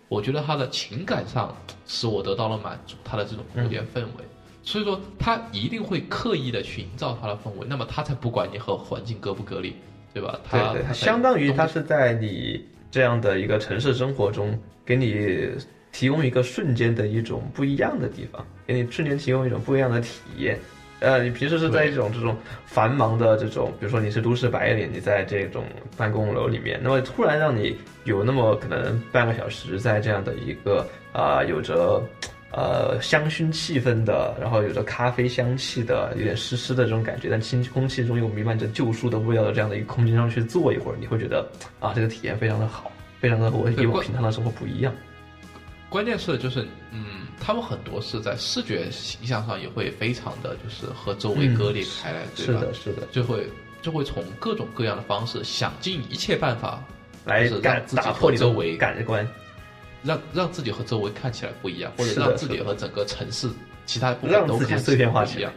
[0.07, 1.51] 我觉得他的情感上
[1.87, 4.23] 使我得到了满足，他的这种空间氛围，
[4.61, 9.75] 所以说他一定会刻意的去营造他的氛围，那么他才不管你和环境隔不隔离，
[10.13, 10.39] 对吧？
[10.51, 15.49] 对对，他相当于他是在你这样的一个城市生活中，给你
[15.91, 20.59] 提供一个瞬间的一种不一样的地方，给你瞬间提供一种不一样的体验，
[21.05, 25.63] 呃，你平时是在一种这种繁忙的这种，比如说你是都市白领，你在这种
[25.95, 32.03] 办公楼里面，那么突然让你有那么可能半个小时在这样的一个啊、有着
[32.51, 41.47] 呃香薰气氛的，然后有着咖啡香气的，有点湿湿的这种感觉，但清空气中又弥漫着旧书的味道的这样的一个空间上去坐一会儿，你会觉得
[41.79, 44.91] 啊，这个体验非常的好，非常的和我以我平常的生活不一样。
[45.87, 52.59] 关键是就是，嗯，他们很多是在视觉形象上也会非常的就是和周围割裂开来，对吧？
[52.61, 53.47] 是的，是的，就会
[53.81, 56.83] 就会从各种各样的方式，想尽一切办法，
[57.25, 59.27] 就是来让自己和周围感官。
[60.03, 63.49] 让让自己和周围看起来不一样，或者让自己和整个城市
[63.87, 65.51] 其他部分都看碎片化一样。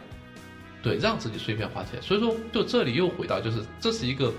[0.81, 2.01] 对，让自己碎片化起来。
[2.01, 4.33] 所以说，就这里又回到，就是这是一个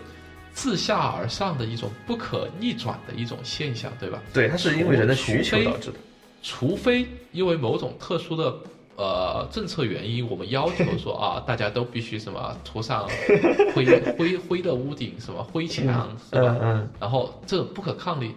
[0.52, 4.20] 自下而上的一种不可逆转的一种现象，对吧？
[4.32, 5.98] 对，它是因为人的需求导致的。
[6.42, 8.54] 除非因为某种特殊的
[8.96, 13.08] 呃政策原因，我们要求说啊， 大家都必须什么涂上
[13.74, 13.84] 灰
[14.18, 16.56] 灰灰的屋顶，什么灰墙，是吧？
[16.60, 18.34] 嗯嗯然后这种不可抗力，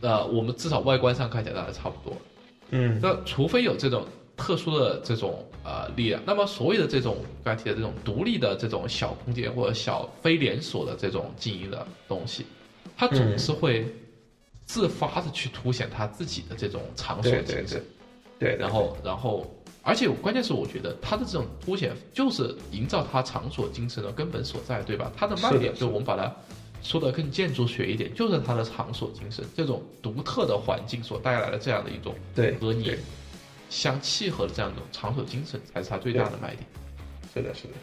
[0.00, 2.16] 呃，我们至少外观上看起来大概差不多。
[2.70, 4.04] 嗯，那除非有这种
[4.36, 12.44] 特殊的这种呃力量，那么所谓的这种刚才提的这种独立的这种小空间或者小非连锁的这种经营的东西，
[12.96, 13.86] 它总是会
[14.68, 17.82] 自发的去凸显他自己的这种场所精神
[18.38, 19.52] 对，对，然后然后。
[19.80, 25.10] 而且关键是，我觉得他的这种凸显就是营造他场所精神的根本所在，对吧？
[25.16, 26.30] 他的卖点，就我们把它
[26.82, 32.92] 说的更建筑学一点，就是他的场所精神，这种独特的环境所带来的这样的一种对和你
[33.70, 36.66] 相契合的这样一种场所精神，才是他最大的卖点。
[37.32, 37.74] 是的，是的，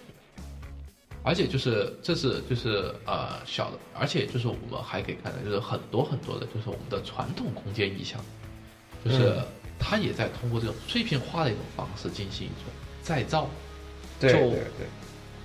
[1.25, 8.21] 而且就是这是就是呃小的，而且就是我们还可以看到，就是很多很多的，就是我们的传统空间意象，
[9.03, 9.45] 就是嗯
[9.79, 13.49] 它也在通过这种碎片化的一种方式进行一种再造。
[14.19, 14.87] 对对对，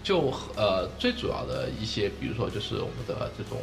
[0.04, 3.58] 就呃最主要的一些，比如说就是我们的这种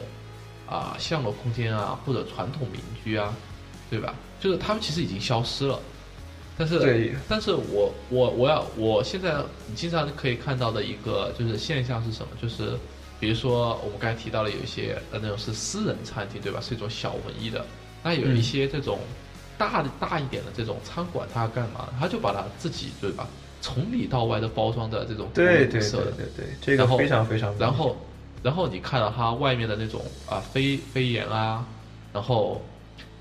[0.68, 3.34] 啊巷落空间啊，或者传统民居啊，
[3.90, 4.14] 对吧？
[4.40, 5.80] 就是他们其实已经消失了，
[6.58, 9.36] 但是但是我我我要我现在
[9.68, 12.30] 你经常可以看到的一个就是现象是什么？
[12.42, 12.78] 就是
[13.20, 16.60] 比如说我们刚才提到了有一些呃那种是私人餐厅，对吧？
[16.60, 17.66] 是一种小文艺的，
[18.04, 19.00] 那有一些这种
[19.58, 21.90] 大的大一点的这种餐馆，它要干嘛？
[22.00, 23.28] 他就把它自己对吧？
[23.60, 27.98] 从里到外的包装的这种对对对对对，这个非常非常，然后，
[28.44, 31.66] 然后你看到它外面的那种啊飞飞檐啊，
[32.14, 32.62] 然后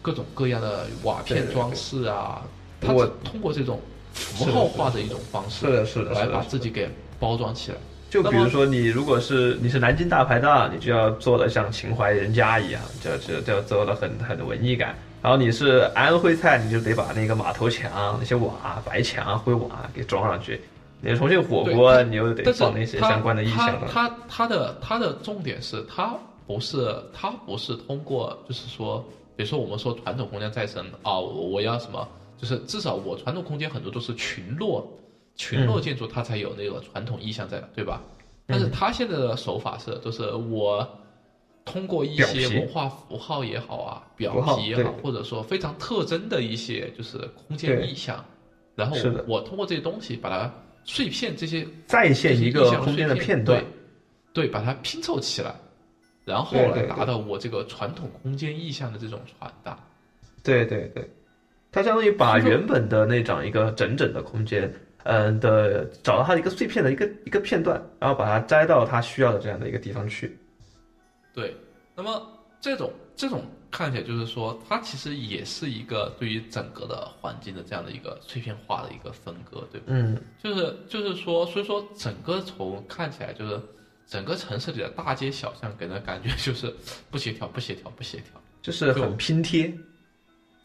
[0.03, 2.43] 各种各样的瓦片装饰啊，
[2.81, 3.81] 它我是通过这种
[4.13, 7.79] 符号化的一种方式是的是的来把自己给包装起来。
[8.09, 14.95] 就比如说你如果是你是南京大排档，你就要做的像秦淮人家一样，就就就做的很很文艺感。
[15.21, 20.61] 然后你是安徽菜，你就得把那个马头墙、那些瓦、白墙、灰瓦给装上去。
[21.01, 23.81] 你重庆火锅，你又得放那些相关的意象上。
[23.93, 26.15] 它它它的它的重点是，它
[26.47, 32.07] 不是它不是通过，就是说，比如说我们说传统空间再生啊，我我要什么，
[32.39, 34.87] 就是至少我传统空间很多都是群落，
[35.35, 38.03] 群嗯落建筑它才有那个传统意象在，对吧？
[38.47, 40.89] 但是它现在的手法是，就是我
[41.65, 48.25] 通过一些文化符号也好啊，表皮也好，或者说非常特征的一些就是空间意象，
[48.77, 48.97] 然后
[49.27, 50.53] 我通过这些东西把它
[50.85, 53.65] 碎片这些再现一个空间的碎片段，
[54.33, 55.53] 对，对，把它拼凑起来，
[56.25, 59.77] 然后来达到我这个传统空间意象的这种传达。
[60.45, 61.11] 对对对，
[61.77, 64.73] 它相当于把原本的那种一个整整的空间，
[65.05, 70.39] 嗯的找到它的一个碎片的一个一个片段，然后把它摘到它需要的这样的一个地方去。
[71.35, 71.55] 对，
[71.95, 72.27] 那么
[72.63, 79.89] 这种这种看起来就是说，它其实也是一个对于整个的环境的这样的一个碎片化的一个分割，对吧？
[79.89, 83.61] 嗯，就是就是说，所以说整个从看起来就是
[84.07, 86.75] 整个城市里的大街小巷给人的感觉就是
[87.11, 88.41] 不协调、不协调、不协调。
[88.63, 89.73] 就是很拼贴。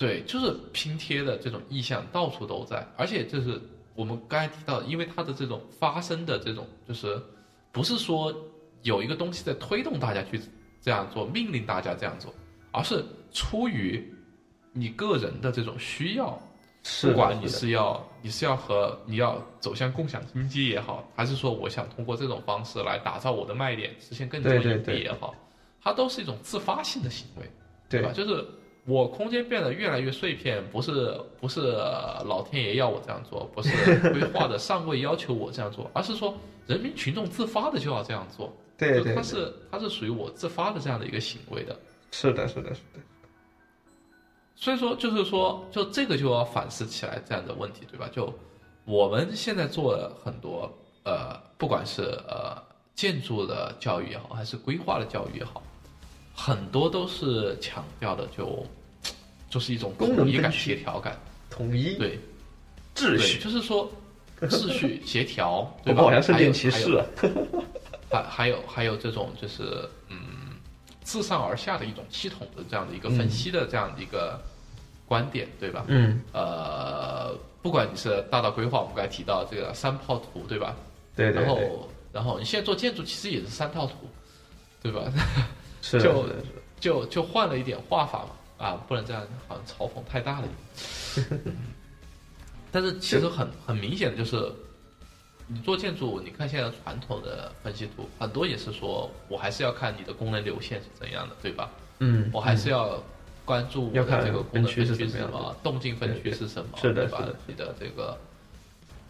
[0.01, 3.61] 对，就是拼贴的这种意象到处都在，而且就是
[3.93, 7.21] 我们刚才提到，因为它的这种发生的这种，就是
[7.71, 8.35] 不是说
[8.81, 10.41] 有一个东西在推动大家去
[10.81, 12.33] 这样做，命令大家这样做，
[12.71, 14.03] 而是出于
[14.73, 16.35] 你个人的这种需要，
[16.81, 25.35] 是不管你是要你是要和你要走向共享经济也好，还是说我想通过这种方式来打造我的卖点，实现更多盈利也好，
[25.79, 27.47] 它都是一种自发性的行为。
[27.91, 28.13] 对吧？
[28.13, 28.47] 就是
[28.85, 33.69] 我空间变得越来越碎片，不是 不是呃老天爷要我这样做，不是
[34.11, 36.35] 规划的上位要求我这样做，而是说
[36.67, 38.51] 人民群众自发的就要这样做。
[38.77, 41.77] 对对，对它是它是属于我自发的这样的一个行为的。
[42.11, 42.99] 是的，是的，是的。
[44.55, 48.09] 所以说，就是说，就这个就要反思起来这样的问题，对吧？
[48.11, 48.31] 就
[48.85, 50.71] 我们现在做了很多
[51.03, 52.61] 呃，不管是呃
[52.93, 55.63] 建筑的教育也好，还是规划的教育也好，
[56.43, 58.65] 很多都是强调的就
[59.47, 61.15] 就是一种统一感、协调感。
[61.51, 62.17] 统一对，
[62.95, 63.91] 秩序，就是说
[64.41, 66.01] 秩序 协调，对吧？
[66.01, 67.05] 们好像圣还有殿骑士啊，
[68.09, 70.17] 还还有还有这种就是嗯，
[71.03, 74.41] 自上而下的一种系统的这样的一个分析的这样的一个
[75.05, 75.85] 观点，对吧？
[75.89, 80.75] 嗯，呃，不管你是大道规划，我们刚才提到这个三炮图，对吧？
[81.15, 83.93] 对然，后然后你现在做建筑其实也是三套图，
[84.81, 85.01] 对吧？
[85.81, 86.25] 是就
[86.79, 91.39] 就就换了一点画法嘛，啊，不能这样，好像嘲讽太大了一点。
[92.71, 94.49] 但是其实很很明显的就是，
[95.47, 101.69] 你做建筑，你看现在传统的分析图，很多也是说我还是要看你的功能流线是怎样的，对吧？
[101.99, 103.03] 嗯，我还是要
[103.43, 107.27] 关注我要看的这个功能分区是什么，动静分区是什么，对吧？
[107.45, 108.17] 你的这个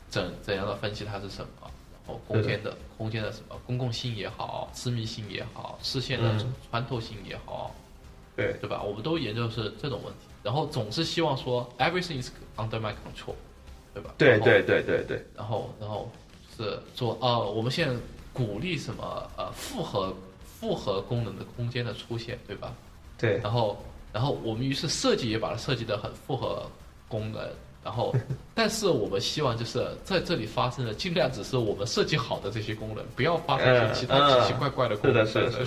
[0.09, 1.69] 怎怎样的分析它是什么？
[2.07, 7.73] 然后空间的空间的什么公共性也好，私密性也好，视线的嗯穿透性也好，
[8.35, 8.83] 对对吧？
[8.83, 13.33] 我们都研究是这种问题，然后总是希望说 everything is under my control，
[13.91, 14.13] 对吧？
[14.19, 16.11] 对对对对对，然后然后
[16.55, 17.99] 是做呃，我们现在
[18.31, 22.71] 鼓励什么呃复合复合功能的空间的出现，对吧？
[23.17, 23.83] 对然后
[24.13, 26.69] 然后我们于是设计也把它设计的很复合
[27.09, 27.49] 功能，
[27.83, 28.15] 然后
[28.53, 35.65] 但是我们希望就是在这里发生的尽量只是我们设计好的这些功能，不要发生一些其他嗯奇奇怪怪的功能是的是的。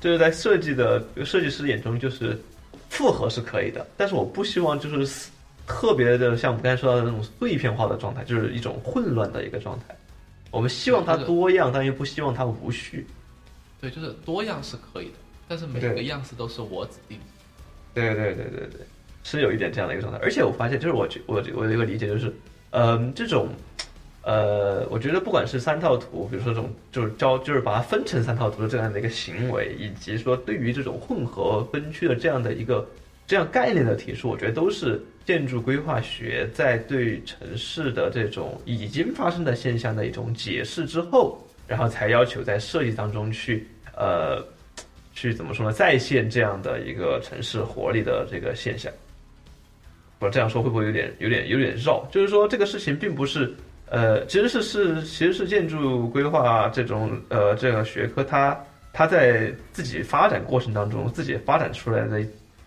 [0.00, 2.40] 就是在设计的设计师眼中，就是
[2.88, 5.28] 复合是可以的，但是我不希望就是
[5.66, 9.94] 特别的像我们刚才说到的那种碎片化的状态，就是一种混乱的一个状态。
[10.50, 13.06] 我们希望它多样，但又不希望它无序。
[13.80, 15.14] 对，就是多样是可以的，
[15.46, 17.24] 但是每个样式都是我指定的。
[17.92, 18.80] 对对对对对，
[19.22, 20.18] 是有一点这样的一个状态。
[20.22, 22.32] 而且我发现，就是我觉我我有一个理解就是，
[22.70, 23.48] 嗯、这种，
[24.22, 32.86] 呃，我觉得不管是三套图，比如说这种就是教就是把它分成三套图的这样的一个行为，以及说对于这种混合分区的这样的一个
[33.26, 43.66] 这样概念的提出，我觉得都是建筑规划学在对城市的这种已经发生的现象的一种解释之后，然后才要求在设计当中去
[43.96, 44.44] 呃。
[45.12, 45.72] 去怎么说呢？
[45.72, 48.90] 再现这样的一个城市活力的这个现象。
[50.20, 52.06] 我这样说会不会有点有点有点绕？
[52.12, 53.52] 就是说这个事情并不是
[53.86, 58.56] 呃，其实是是其实是建筑规划这种呃这个学科它
[58.92, 62.24] 它在自己发展过程当中自己发展出来的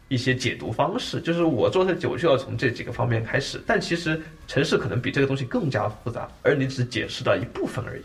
[0.10, 1.22] 一些解读方式。
[1.22, 8.02] 就是我做太久，就要从这几个方面开始，但其实城市可能比这个东西更加复杂，而你只解释了一部分而已。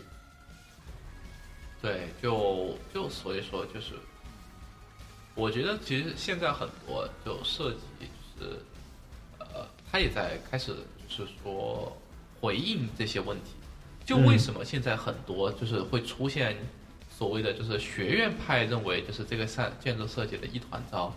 [1.81, 3.93] 对，就就所以说就是，
[5.33, 8.07] 我觉得其实现在很多就设计
[8.39, 8.51] 就是，
[9.91, 10.73] 他也在开始
[11.07, 11.95] 就是说
[12.39, 13.51] 回应这些问题。
[14.05, 16.55] 就为什么现在很多就是会出现
[17.15, 21.13] 所谓的就是学院派认为就是这个设建筑设计的一团糟，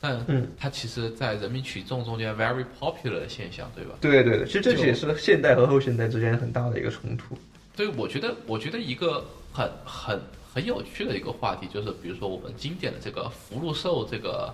[0.00, 3.94] 但嗯它其实在人民群众中间 very popular 的现象，对吧？
[4.00, 7.38] 对对对，其实这也是现代和后现代之间很大的一个冲突。
[7.76, 10.20] 对，我觉得，我觉得一个很很
[10.52, 14.52] 很有趣的一个话题，就是比如说我们经典的这个福禄寿这个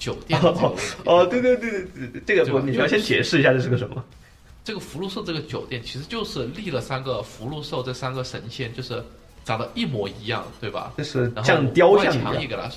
[0.00, 0.82] 酒店的这个问题。
[1.04, 4.04] 哦，对对对对对对，这个我你要先解释一下这是个什么？
[4.64, 9.02] 这个福禄寿这个酒店其实就是立了三个福禄寿这三个神仙，就是
[9.44, 10.92] 长得一模一样，对吧？
[10.98, 12.24] 就是像雕像一样。
[12.24, 12.68] 墙也给它，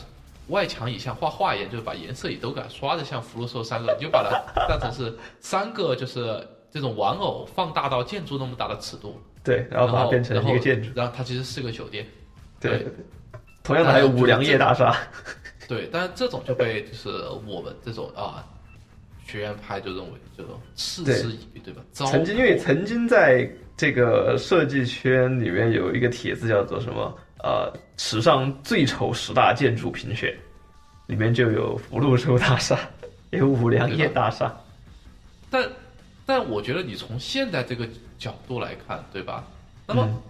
[0.47, 10.89] 外墙也像画画一样，就是把颜色也都给它刷的像福禄寿三个，你就把它当成是三个就是这种玩偶放大到建筑那么大的尺度，对，然后把它变成一个建筑。
[10.95, 12.07] 然后它其实是个酒店。
[12.59, 13.05] 对对对对。
[13.61, 14.95] 同样的还有五粮液大厦。
[15.73, 17.09] 对，但是这种就被就是
[17.47, 18.45] 我们这种啊
[19.25, 21.81] 学院派就认为这种嗤之以鼻，对吧？
[21.93, 30.31] 曾经因为曾经在这个设计圈里面有一个帖子叫做什么呃史上最丑十大建筑评选，
[31.07, 32.77] 里面就有福禄寿大厦，
[33.31, 34.55] 有五粮液大厦。
[35.49, 35.67] 但
[36.23, 39.43] 但我觉得你从现在这个角度来看，对吧？
[39.87, 40.21] 那么、嗯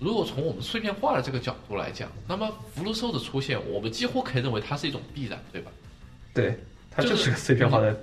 [0.00, 5.70] 如果从我们碎片化的这个角度来讲，那么福禄寿的出现，我们几乎可以认为它是一种必然，对吧？
[6.32, 6.58] 对，
[6.90, 7.94] 它就就是是个碎片化的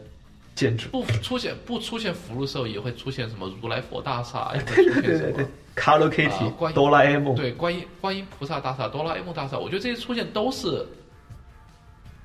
[0.53, 0.89] 建筑。
[0.89, 5.49] 不出现不出现福禄寿，也会出现什么如来佛大厦， 也会对出现对对对什么。
[5.75, 7.35] ，Hello 啊 Kitty、关于哆啦 A 梦。
[7.35, 10.85] 对，观音观音菩萨大厦、哆啦 A 梦大厦，我觉得这些出现都是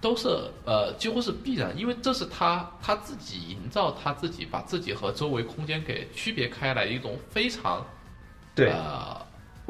[0.02, 0.28] 都是
[0.66, 7.86] 呃几乎是必然，因为这是他他自己营造他自己把自己和周围空间给区别开来的一种非常
[8.54, 9.16] 对，呃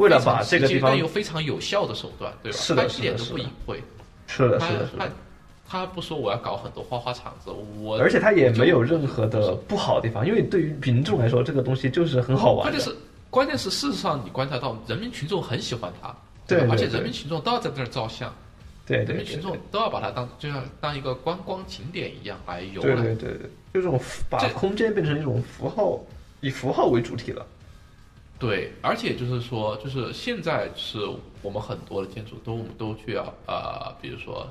[0.03, 2.59] 为了把这个地方直接但又非常有效的手段，对吧？
[2.59, 3.83] 是的他一点都是的是的不隐晦，
[4.27, 5.13] 是的，他是的，是他的。
[5.69, 7.51] 他不说我要搞很多花花场子，
[7.81, 12.81] 我而且他也没有任何的不好的地方，因为对于民众来说，这个东西就是很好玩关键。
[12.83, 12.95] 是
[13.31, 16.17] 关键是事实上你观察到人民群众很喜欢它，吧？
[16.47, 18.31] 对对对而且人民群众都要在那儿照相，
[18.87, 23.03] 对人民群众都要把它当就像当一个观光景点一样来游对览。
[23.03, 23.41] 对对对，
[23.73, 23.99] 就这种
[24.29, 25.99] 把这空间变成一种符号，
[26.43, 27.47] 以符号为主体了。
[28.43, 30.99] 对，而且就是说，就是现在是
[31.43, 34.45] 我们很多的建筑都我们都需要呃，比如说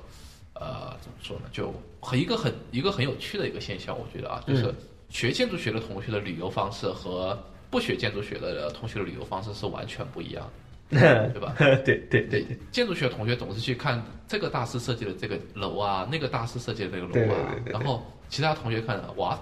[0.53, 1.43] 呃，怎么说呢？
[1.51, 4.75] 就很一个很一个很有趣的一个现象，我觉得啊，就是嗯
[5.09, 7.37] 学建筑学的同学的旅游方式和
[7.69, 10.49] 不学建筑学的同学的旅游方式是完全不一样
[10.89, 11.53] 的， 对吧？
[11.57, 11.75] 对
[12.09, 19.39] 对对对建筑学同学总是去看这个大师设计的这个楼啊，那个大师设计的那个楼啊对对，对然后其他同学看 what，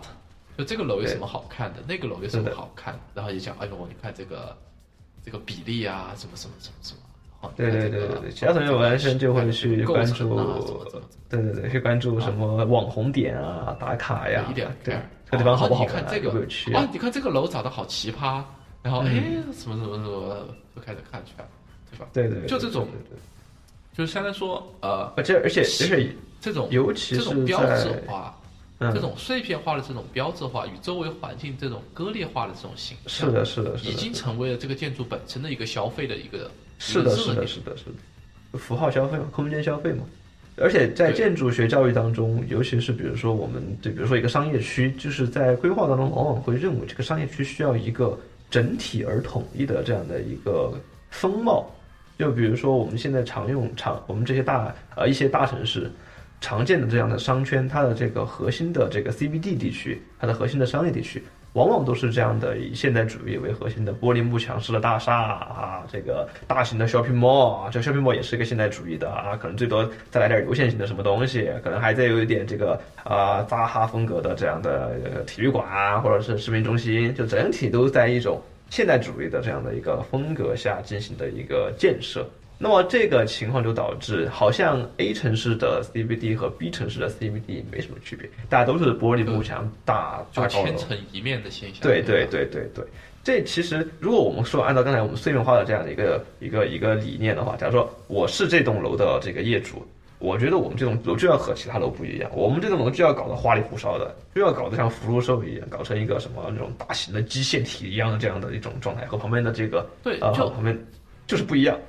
[0.60, 4.54] 就这个楼有什么好看的，那个楼有什么好看的，然后也讲，哎呦，你看这个
[5.24, 6.94] 这个比例啊，什么什么什么什
[7.42, 10.38] 么，对对对对对，其他同学完全就会去关注
[11.30, 16.82] 对对对，去关注什么网红点啊、打卡呀一，点对这个地方好不好看这个有趣啊？
[16.82, 18.44] 啊，你看这个楼长得好奇葩，
[18.84, 20.46] 然后嗯哎，什么什么什么，
[20.76, 21.48] 就开始看去了，
[21.90, 22.06] 对吧？
[22.12, 22.86] 对对，就这种
[23.94, 28.36] 就是相当于说，呃，而且而且而且，这种尤其是这种标在志化。
[28.80, 28.94] 嗯。
[28.94, 40.04] 这种碎片化的这种标志化与周围环境这种割裂化的这种形象，是的，是的，是的，已经成为了这个建筑本身的一个消费的一个是的，是的，是的，是的，符号消费嘛，空间消费嘛。
[40.62, 48.20] 而且在建筑学教育当中，尤其是比如说我们对，比如说一个商业区，就是在规划当中往往会认为这个商业区需要一个
[48.52, 50.74] 整体而统一的这样的一个
[51.12, 51.70] 风貌。
[52.18, 55.90] 就比如说我们现在常用常我们这些大呃一些大城市
[56.42, 61.22] 常见的这样的商圈，它的这个核心的这个 CBD 地区，它的核心的商业地区，
[61.54, 82.26] 往往都是这样的以现代主义为核心的玻璃幕墙式的大厦啊，这个大型的 shopping mall 啊，这 shopping mall 也是一个现代主义的啊，可能最多再来点流线型的什么东西，可能还再有一点这个啊、扎哈风格的这样的体育馆啊，或者是市民中心，就整体都在一种现代主义的这样的一个风格下进行的一个建设。
[82.62, 90.78] 那么这个情况就导致，好像 A 城市的 CBD 和 B 城市的 CBD 没什么区别，大家都是玻璃幕墙、大就大高楼千。
[90.78, 91.82] 层一面的现象。
[91.82, 92.84] 对对对对对，
[93.24, 99.88] 这其实如果我们说按照刚才我们碎片化的这样的一个一个一个理念的话，假如说我是这栋楼的这个业主，
[100.18, 110.78] 我觉得我们这栋楼就要和其他楼不一样，我们这栋楼就要搞得花里胡哨的，就要搞得像福禄寿一样，搞成一个什么那种大型的机械体一样的这样的一种状态，和旁边的这个呃对就旁边
[111.26, 111.80] 就是不一样。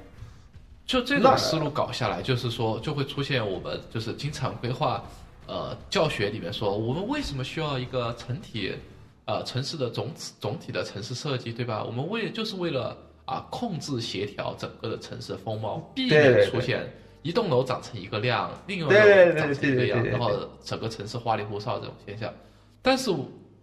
[0.91, 5.01] 就这那种思路搞下来，就是说就会出现我们就是经常规划，
[5.47, 8.75] 呃，教学里面说我们为什么需要一个整体，
[9.25, 10.11] 呃，城市的总
[10.41, 11.85] 总体的城市设计，对吧？
[11.85, 18.99] 我们为就是为了啊控制协调整个的城市风貌，避免出现一栋楼长成一个量，另一栋楼
[19.39, 20.33] 长成一个样，然后
[20.65, 22.35] 整个城市花里胡哨这种现象。
[22.83, 23.15] 但是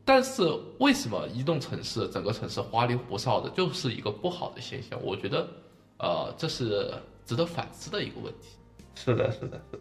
[0.06, 0.44] 但是
[0.80, 4.98] 为什么一栋城市整个城市花里胡哨的，就是一个不好的现象？
[5.04, 5.46] 我觉得，
[5.98, 6.94] 呃，这是
[7.28, 8.58] 值得反思的一个问题。
[8.96, 9.80] 是的，是的，是的，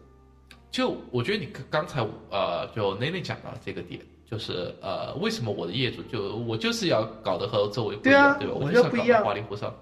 [0.69, 8.53] 就我觉得你刚才呃，就 n 内讲到这个点，就是呃，为什么我的业主就我就是要搞得和周围不一对啊样，对吧？
[8.53, 9.73] 我就是要搞得花里胡哨。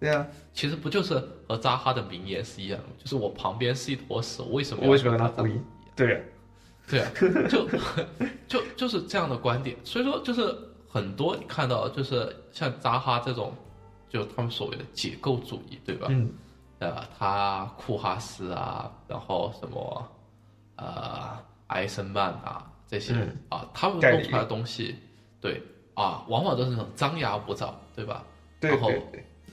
[0.00, 5.52] 对啊，其实不就是和扎哈的名言是一样的，就是我旁边是一坨屎，我为什么我为什么跟他他不一？
[5.94, 6.20] 对啊，
[6.90, 7.12] 对啊，
[7.48, 7.68] 就
[8.48, 9.76] 就就是这样的观点。
[9.84, 10.52] 所以说，就是
[10.88, 13.54] 很多你看到，就是像扎哈这种，
[14.08, 16.08] 就他们所谓的解构主义，对吧？
[16.10, 16.28] 嗯，
[16.82, 20.08] 呃，他库哈斯啊，然后什么
[20.76, 24.96] 呃埃森曼啊这些、嗯啊，他们弄出来的东西，
[25.40, 25.62] 对
[25.94, 28.24] 啊，往往都是那种张牙舞爪，对吧？
[28.60, 28.92] 对然后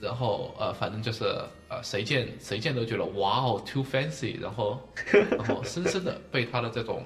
[0.00, 1.24] 然后呃，反正就是
[1.68, 4.78] 呃，谁见谁见都觉得哇哦，too fancy，然后
[5.30, 7.04] 然后深深的被他的这种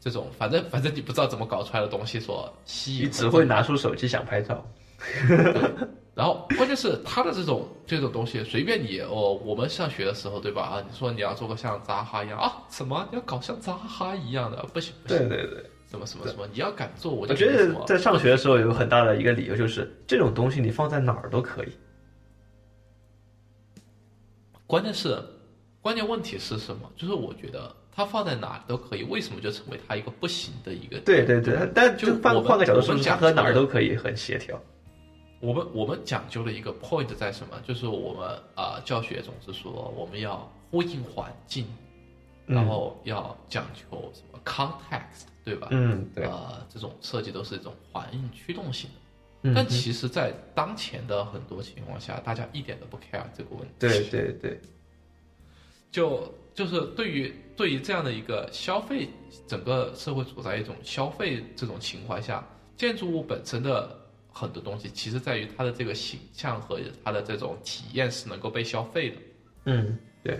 [0.00, 4.64] 这种，反正反正你不知道怎么搞出来的东西所吸引，你只会拿出手机想拍照。
[6.16, 10.62] 然后关键是他的这种这种东西，随便你哦，我们上学的时候对吧？
[10.62, 15.62] 啊，你说你要做个像扎哈一样啊，什么你要搞像扎哈一样的，不行不行，对对对。
[15.88, 21.68] 什么什么什么，你要敢做，我我就觉得在上学的时候有很大的一个理由就是，这种东西你放在哪儿都可以。
[24.66, 25.22] 关键是，
[25.80, 26.90] 关键问题是什么？
[26.96, 30.98] 就是我觉得它放在哪里都可以，为什么就成为它一个不行的一个？
[31.00, 34.60] 对对对，但就就换我换个角度说，我们讲它和哪儿都可以很协调。
[35.46, 37.56] 我们我们讲究的一个 point 在什么？
[37.64, 41.64] 就是我们啊、教学总是说我们要呼应环境，
[42.48, 45.68] 嗯然后要讲求什么 context，对吧？
[45.70, 48.96] 嗯，对，呃，这种设计都是一种环境驱动性的。
[49.42, 53.74] 嗯但其实，在当前的很多情况下，大家一点都不 care 这个问题。
[53.78, 54.60] 对对对，
[55.92, 59.08] 就就是对于对于这样的一个消费，
[59.46, 62.44] 整个社会处在一种消费这种情况下，
[62.76, 63.96] 建筑物本身的
[64.38, 69.16] 很多东西，其实在于它的这个形象和它的这种体验是能够被消费的。
[69.64, 70.38] 嗯，对，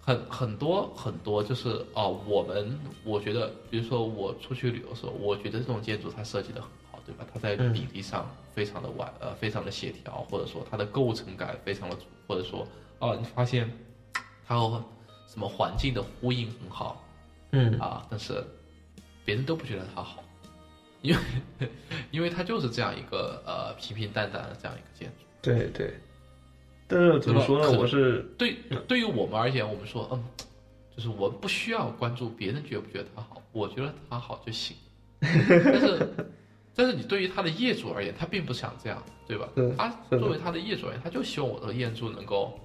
[0.00, 7.26] 很很多很多就是哦，我们我觉得，比如说我出去旅游的时候，我觉得这种建筑它设计的很好，对吧？
[7.30, 12.66] 它在嗯比例上非常的完呃，非常的协调，或者说它的构成感非常的足，或者说
[12.98, 13.70] 哦，你发现
[14.48, 14.82] 它和
[15.26, 17.04] 什么环境的呼应很好
[17.50, 17.78] 嗯。
[17.78, 18.42] 啊，但是
[19.24, 20.24] 别人都不觉得它好，
[21.02, 21.68] 因为
[22.10, 25.24] 因为它就是这样一个呃平平淡淡的这样一个建筑。
[25.42, 25.94] 对对。
[26.88, 27.78] 但是怎么说呢？
[27.78, 30.22] 我是对，对于我们而言，我们说，嗯，
[30.94, 34.76] 就是我们不需要关注别人觉不觉得它好，我觉得它好就行。
[35.18, 36.14] 但是，
[36.74, 39.74] 但是你对于他的业主而言，他并不想这样，对吧嗯？
[39.76, 42.60] 他作为他的业主而言，他就希望我的业主能够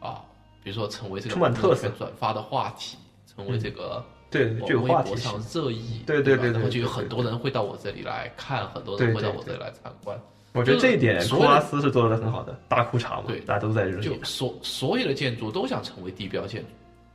[0.00, 0.22] 啊，
[0.62, 5.62] 比如说成为这个充满特色转发的话题，成为这个对就话题性上。
[5.62, 10.18] 热议，对对吧然后就有对对对对很多人会到我这里来看，很多人对对会到我这里来参观。
[10.54, 14.24] 我觉得这一点库拉斯是做的很好的，大裤衩嘛对，大家都在热议就。
[14.24, 16.68] 所所有的建筑都想成为地标建筑，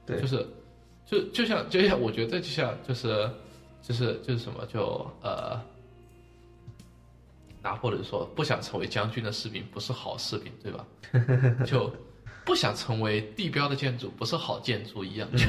[0.05, 0.47] 对就是
[1.05, 3.29] 就就像就像我觉得就像就是
[3.83, 5.59] 就是就是什么就呃，
[7.61, 10.85] 拿破仑说不想成为将军的士兵不是好士兵，对吧？
[11.63, 11.91] 就
[12.43, 15.45] 不想成为地标的建筑不是好建筑一样，就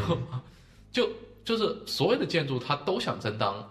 [0.93, 1.11] 就
[1.49, 3.67] 就是所有的建筑它都想争当。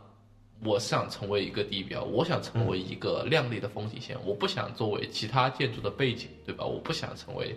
[0.64, 6.66] 我想成为一个地标，我想成为一个亮丽的风景线，我不想作为其他建筑的背景，对吧？
[6.66, 7.56] 我不想成为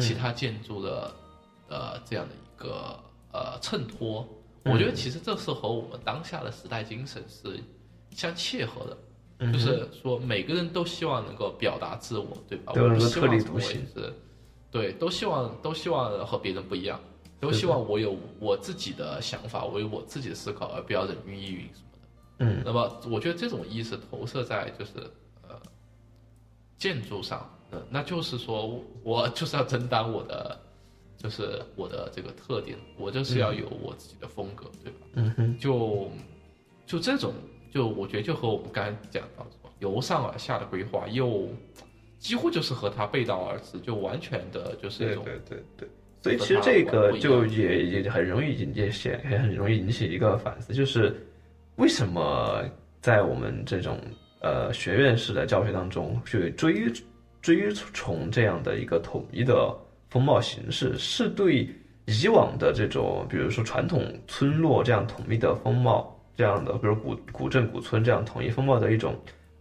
[0.00, 1.14] 其他建筑的、
[1.68, 2.98] 呃这样的一个
[3.30, 4.26] 呃衬托。
[4.64, 7.60] 我觉得其实这是和我们当下的时代精神是
[8.12, 8.96] 相切合的，
[9.40, 12.72] 嗯就是说每个人都希望能够表达自我，对吧？
[12.72, 14.14] 都我能够特立不希望成为独行是，
[14.70, 16.98] 对，都希望都希望和别人不一样，
[17.40, 21.98] 都希望我有我自己的想法，我有我自己的思考，而不要人云亦云什么的。
[22.38, 24.92] 嗯，那么我觉得这种意识投射在就是
[25.42, 25.60] 呃
[26.76, 30.58] 建筑上，呃，那就是说我就是要争当我的，
[31.16, 34.98] 就是我的这个特点，我就是要有我自己的风格，对吧？
[35.14, 36.10] 嗯哼，就
[36.86, 37.34] 就这种，
[37.70, 41.48] 就我觉得就和我们刚才讲到说由上而下的规划，又
[42.18, 45.88] 几乎就是和它背道而驰，就完全的就是一种对对对对。
[46.24, 51.14] 所以其实这个就也也很容易引起也很容易引起一个反思，就是
[51.76, 52.64] 为什么
[53.02, 54.00] 在我们这种
[54.40, 56.90] 呃学院式的教学当中去追
[57.42, 59.70] 追崇这样的一个统一的
[60.08, 61.68] 风貌形式，是对
[62.06, 69.14] 以往的这种比如说传统村落这样统一的风貌，这样的比如古古镇古村这样统一风貌的一种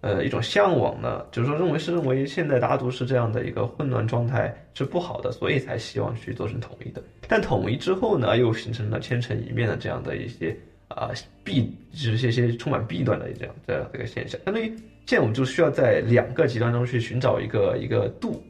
[0.03, 1.25] 呃一种向往呢？
[1.31, 7.01] 就是说认为是认为现在大都市这样的一个混乱状态是不好的，所以才希望去做成统一的。
[7.27, 10.55] 但统一之后呢，又形成了千城一面的这样的一些
[10.89, 11.09] 啊、
[11.41, 14.39] 弊，就是一些充满弊端的这样这样的一个现象。
[14.43, 14.67] 相当于
[15.05, 18.43] 现在我们就需要在两个极端中去寻找一个一个度，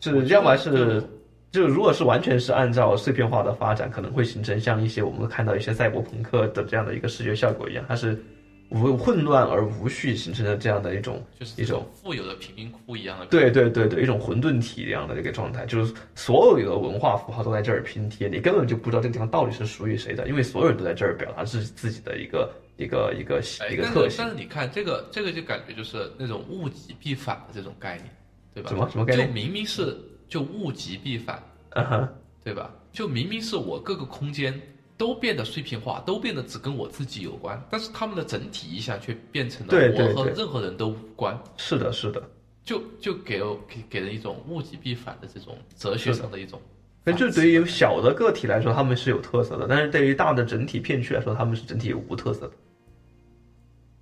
[0.00, 1.02] 就是要么是。
[1.50, 8.22] 就如果是完全是按照碎片化的发展，可能会形成像一些我们看到一些赛博朋克的这样的一个视觉效果一样，它是
[8.70, 13.26] 无混乱而无序形成的这样的一种就是一种富有的贫民窟一样的。
[13.26, 24.28] 对对对对，一种混沌体一样的一个状态，就是所有的文化符号都在这儿拼贴，你根本就不知道这个地方到底是属于谁的，因为所有人都在这儿表达自自己的一个一个一个哎一个特性但是但。
[24.28, 28.10] 是你看这个这个就感觉就是那种物极必反的这种概念，
[28.52, 28.68] 对吧？
[28.68, 29.96] 什么什么概念就明明是
[30.28, 32.08] 就物极必反，嗯哼，
[32.44, 32.70] 对吧？
[32.92, 34.60] 就明明是我各个空间
[34.98, 42.22] 都变得碎片化，都变得只跟我自己有关，但是他们的整体意象却变成了我和任何人都无关，是的，是的。
[42.64, 46.60] 就就给我给给人一种物极必反的这种哲学上的一种
[47.02, 47.12] 那。
[47.14, 52.52] 就对于小的个体来说，他们是有特色的，但是对于大的整体片区来说，他们是整体无特色的。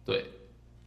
[0.05, 0.25] 对，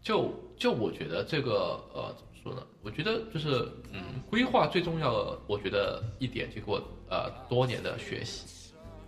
[0.02, 2.62] 就就我觉得这个呃怎么说呢？
[2.82, 8.46] 我觉得就是嗯，规划最重要的，我觉得一点就给我呃多年的学习，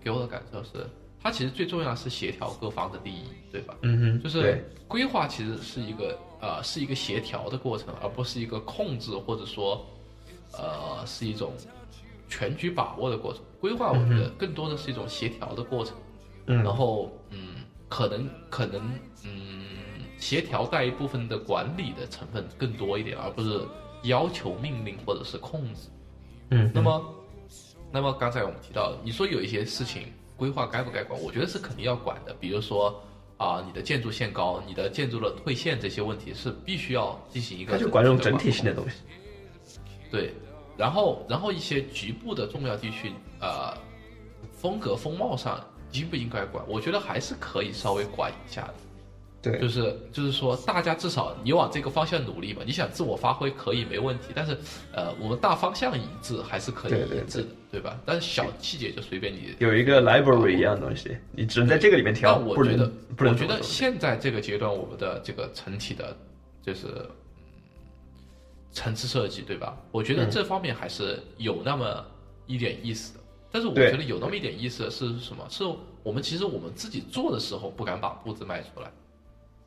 [0.03, 0.85] 给我的感受是，
[1.21, 3.75] 它其实最重要是协调各方的利益，对吧？
[3.81, 9.85] 嗯哼，就是规划其实是一个呃是一个协调的过程，而不是一个控制或者说
[10.53, 11.53] 呃是一种
[12.27, 13.41] 全局把握的过程。
[13.59, 15.95] 规划我觉得更多的是一种协调的过程。
[16.47, 18.81] 嗯然后嗯，可能可能
[19.23, 19.67] 嗯，
[20.17, 23.61] 协调带一部分的管理的成分更多一点，而不是
[24.03, 25.89] 要求命令或者是控制。
[26.49, 27.01] 嗯，那么，
[27.91, 30.03] 那么刚才我们提到，你说有一些事情
[30.37, 31.19] 规划该不该管？
[31.21, 33.03] 我觉得是肯定要管的，比如说
[33.37, 38.97] 啊、你的建筑限高，你的建筑的退线这些问题是必须要进行一个他就管这种整体性的东西。
[40.11, 40.31] 对，
[40.77, 43.75] 然后然后一些局部的重要地区，呃，
[44.53, 45.59] 风格风貌上
[45.91, 46.63] 应不应该管？
[46.67, 48.73] 我觉得还是可以稍微管一下的。
[49.41, 52.61] 对，就是就是说，大家至少你往这个方向努力嘛。
[52.63, 54.55] 你想自我发挥可以没问题，但是
[54.93, 57.99] 呃，我们大方向一致还是可以一致的，对吧？
[58.05, 59.55] 但是小细节就随便你。
[59.57, 62.85] 有一个 library 一样的东西，你只能在这个里面挑，但我觉得，
[63.17, 66.15] 不能我觉得现在这个阶段，我们的这个整体的，
[66.61, 67.07] 就是嗯
[68.71, 69.75] 层次设计，对吧？
[69.91, 72.05] 我觉得嗯这方面还是有那么
[72.45, 73.19] 一点意思的。
[73.51, 75.45] 但是我觉得有那么一点意思的是什么？
[75.49, 75.63] 是
[76.03, 78.89] 我们其实我们自己做的时候不敢把步子迈出来，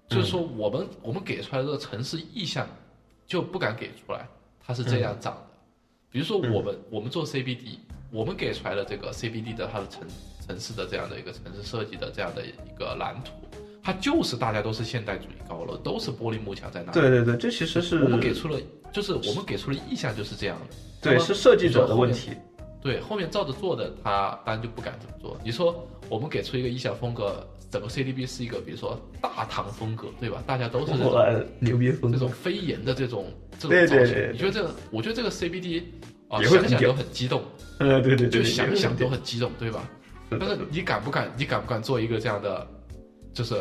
[0.09, 2.67] 就是说我们我们给出来的这个城市意向
[3.27, 4.27] 就不敢给出来，
[4.65, 5.47] 它是这样长的。
[6.11, 7.79] 比如说我们、我们做 CBD，
[8.11, 10.03] 我们给出来的这个 CBD 的它的城
[10.47, 13.33] 城市的这样的一个城市设计的这样的一个蓝图，
[13.83, 17.01] 它就是大家都是现代主义高楼，都是玻璃幕墙在那里。
[17.01, 18.61] 对对对，这其实是我们给出了，
[18.93, 20.77] 就是我们给出了意向就是这样的。
[21.01, 22.31] 对是设计者的问题，
[22.85, 25.41] 对，后面照着做的，他当然就不敢这么做。
[25.43, 30.43] 你说我们给出一个意向风格，整个 CDB 是一个，比如说大唐风格，对吧？
[30.47, 34.15] 大家都是这种，牛逼风格这种，飞檐的这种这种造型。
[34.15, 34.71] 对对你觉得这个？
[34.91, 35.83] 我觉得这个 CBD
[36.29, 37.43] 啊、想想都很激动，
[37.81, 39.89] 呃，对对对，就对想想都很激动，对吧？
[40.39, 41.33] 但是你敢不敢？
[41.39, 42.67] 你敢不敢做一个这样的，
[43.33, 43.55] 就是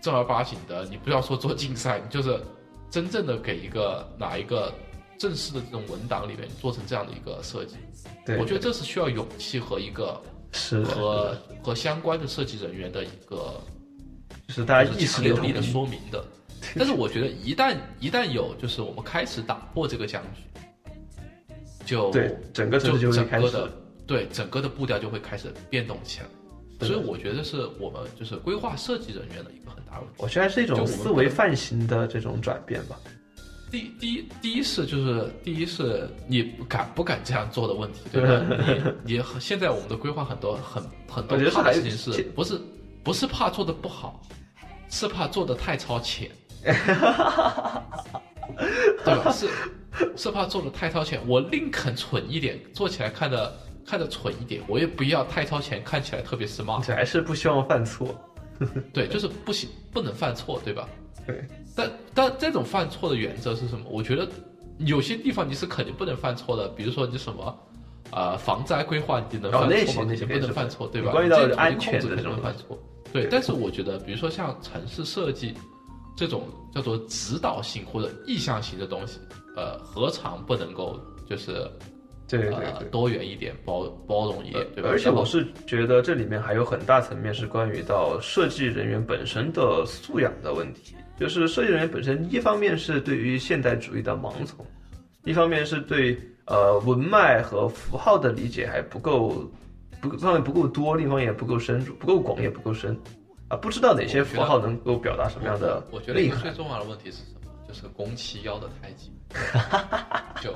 [0.00, 0.84] 正儿八经的？
[0.84, 2.38] 你不要说做竞赛，你就是
[2.90, 4.72] 真正的给一个哪一个
[5.22, 7.76] 正式的这种文档里面做成这样的一个设计。
[8.26, 10.20] 对，我觉得这是需要勇气和一个
[10.50, 13.54] 是，和和相关的设计人员的一个
[14.48, 16.24] 就是大家就是意识流力的说明的。
[16.74, 20.42] 但是我觉得一旦一旦有就是我们开始打破这个僵局，
[21.86, 23.70] 就对整个就就整个的
[24.04, 26.26] 对整个的步调就会开始变动起来。
[26.84, 30.14] 所以我觉得是我们就是规划设计人员的一个很大问题。
[30.16, 32.98] 我觉得还是一种就思维范型的这种转变吧。
[33.72, 38.44] 第第一第一是就是第一是你敢不敢这样做的问题，对吧？
[39.02, 42.60] 你你现在我们的规划很多很很多怕的事情是是不是
[43.02, 44.22] 不是怕做的不好，
[44.90, 46.30] 是怕做的太超前，
[46.62, 46.72] 对
[49.24, 49.32] 吧？
[49.32, 49.48] 是
[50.18, 53.56] 是怕做的太超前，我宁肯蠢一点，做起来看着
[53.86, 56.82] 看着蠢一点，我也不要太超前，看起来特别 smart。
[56.94, 58.14] 还是不希望犯错。
[58.92, 60.86] 对，就是不行，不能犯错，对吧？
[61.26, 61.44] 对，
[61.76, 63.84] 但但这种犯错的原则是什么？
[63.90, 64.28] 我觉得
[64.78, 67.58] 有些地方你是肯定不能犯错的，比如说你什么，
[68.10, 69.68] 呃，防灾规划你能犯错吗？
[69.68, 71.12] 不些那些不能犯错，对吧？
[71.12, 72.78] 关于到安全的这种会犯错。
[73.12, 75.54] 对，但是我觉得，比如说像城市设计
[76.16, 76.44] 这种
[76.74, 79.18] 叫做指导性或者意向型的东西，
[79.56, 80.98] 呃，何尝不能够
[81.28, 81.70] 就是
[82.26, 82.88] 对对呃对。
[82.88, 84.88] 多元一点、包包容一点，对吧？
[84.88, 94.66] 而且我是觉得这里面还有很大层面是关于到设计人员本身的素养的问题，就是设计人员本身一方面是对于现代主义的盲从，
[95.24, 99.48] 一方面是对呃文脉和符号的理解还不够，
[100.00, 102.98] 不一方面不够多，另一方面也不够深入，不够广也不够深，
[103.48, 106.28] 啊，不知道哪些符号能够表达什么样的我觉得一。
[106.28, 107.50] 个最重要的问题是什么？
[107.68, 109.12] 就是工期要的太紧，
[110.40, 110.52] 就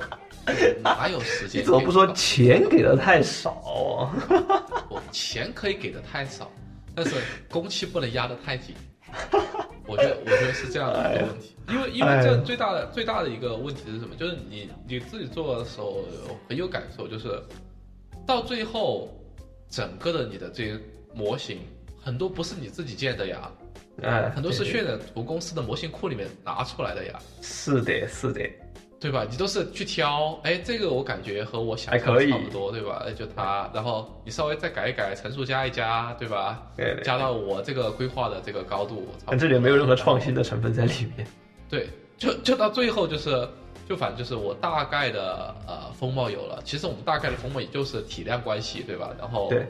[0.81, 1.61] 哪有时间？
[1.63, 2.05] 你怎么不说？
[2.13, 4.11] 钱给的太少啊？
[4.89, 6.51] 我钱可以给的太少，
[6.93, 7.15] 但是
[7.49, 8.75] 工期不能压得太紧。
[9.87, 14.15] 我觉得，我觉得是这样的一个问题，因为因为这最大的最大的一个问题是什么？
[14.15, 16.03] 就是你你自己做的时候
[16.49, 17.41] 很有感受，就是
[18.25, 19.09] 到最后
[19.69, 20.79] 整个的你的这些
[21.13, 21.59] 模型
[22.01, 23.51] 很多不是你自己建的呀，
[24.01, 27.19] 哎，很多是渲染图公司的模型库里面拿出来的呀。
[27.41, 28.41] 是的，是的，
[28.99, 29.25] 对吧？
[29.29, 33.03] 你都是去挑，哎，这个我感觉和我想的差不多，对吧？
[33.05, 36.63] 哎，就它，然后你稍微再改一改，层数加一加，对吧？
[36.75, 37.03] 对对。
[37.03, 41.27] 加到我这个规划的这个高度，但这里没有任何创新的成分在里面。
[41.69, 41.87] 对，
[42.17, 43.47] 就就到最后就是，
[43.87, 49.11] 就反正就是我大概的呃风貌有了，其实我们大概的风貌也就是体量关系，对吧？
[49.19, 49.63] 然后，对，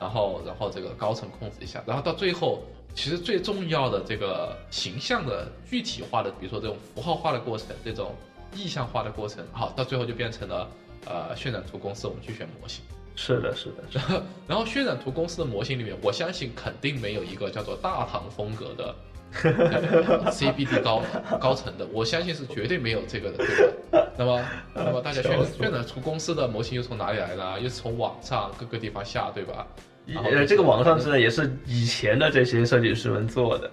[0.00, 2.60] 然后然后这个高层控制一下，然后到最后，
[2.92, 8.12] 其实最重要的这个形象的具体化的，比如说这种符号化的过程，这种
[8.54, 10.68] 意向化的过程，好，到最后就变成了
[11.06, 12.84] 呃渲染图公司我们去选模型，
[13.16, 18.94] 是的，是的，是的 然后渲染图公司的模型里面，我相信肯定没有一个叫做大唐风格的。
[19.42, 21.02] 呃 CBD 高
[21.40, 24.06] 高层的，我相信是绝对没有这个的，对吧？
[24.16, 24.44] 那么，
[24.76, 27.60] 那么大家渲染渲染图公司的模型又从哪里来呢？
[27.60, 29.66] 又是从网上各个地方下，对吧？
[30.06, 33.68] 然后呃，这个网上真的也是以前的这些设计师们做的。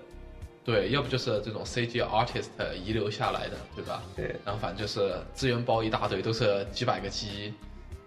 [0.63, 2.49] 对，要不就是这种 CG artist
[2.85, 4.03] 遗留下来的，对吧？
[4.15, 7.53] 对，然后反正就是资源包一大堆，都是几百个 G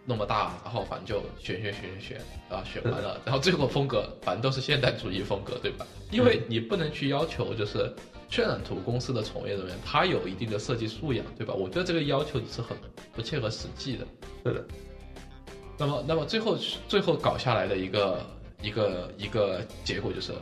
[0.04, 5.86] 那么大，然后反正就选选选选选啊，选完了， 然后最后风格反正都是现代主义风格，对吧？
[6.10, 7.92] 因为你不能去要求就是
[8.30, 11.52] 渲染图公司的从业人员他有一定的设计素养，对吧？
[11.54, 12.76] 我觉得这个要求你是很
[13.12, 14.06] 不切合实际的。
[14.44, 14.64] 是的，
[15.76, 18.26] 那么，那么最后最后搞下来的一个
[18.62, 20.32] 一个一个结果就是，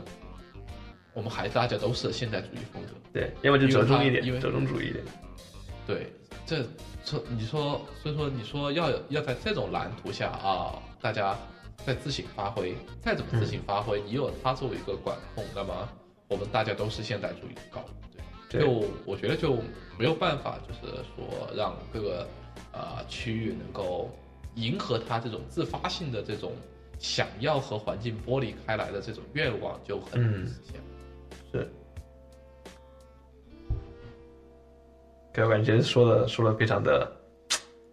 [1.13, 2.89] 我们还大家都是现代主义风格。
[3.13, 5.03] 对，要么就折中一点，因为折中主义一点。
[5.85, 6.11] 对，
[6.45, 6.63] 这
[7.03, 11.37] 这你说，所以说你说要要在这种蓝图下啊，大家
[11.85, 15.89] 再自行发挥，再怎么自行发挥，你有它作为一个管控，那么
[16.29, 17.83] 我们大家都是现代主义的高，
[18.49, 19.57] 对，就我觉得就
[19.99, 22.27] 没有办法，就是说让各个
[22.71, 24.09] 呃区域能够
[24.55, 26.53] 迎合它这种自发性的这种
[26.97, 30.75] 想要和环境剥离开来的这种愿望，就很难实现。
[30.75, 30.82] 是。
[35.33, 37.11] 给我感觉说的说的非常的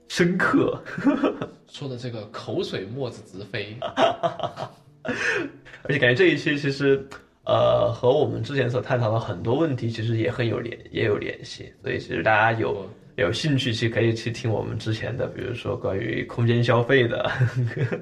[0.09, 0.79] 深刻，
[1.67, 3.75] 说的这个口水沫子直飞，
[5.03, 7.03] 而且感觉这一期其实
[7.45, 12.87] 呃和我们之前所探讨的很多问题其实也很有联也有联系，所以其实大家有
[13.17, 17.99] 有兴趣去可以去听我们之前的，比如说关于空间消费的，呵 呵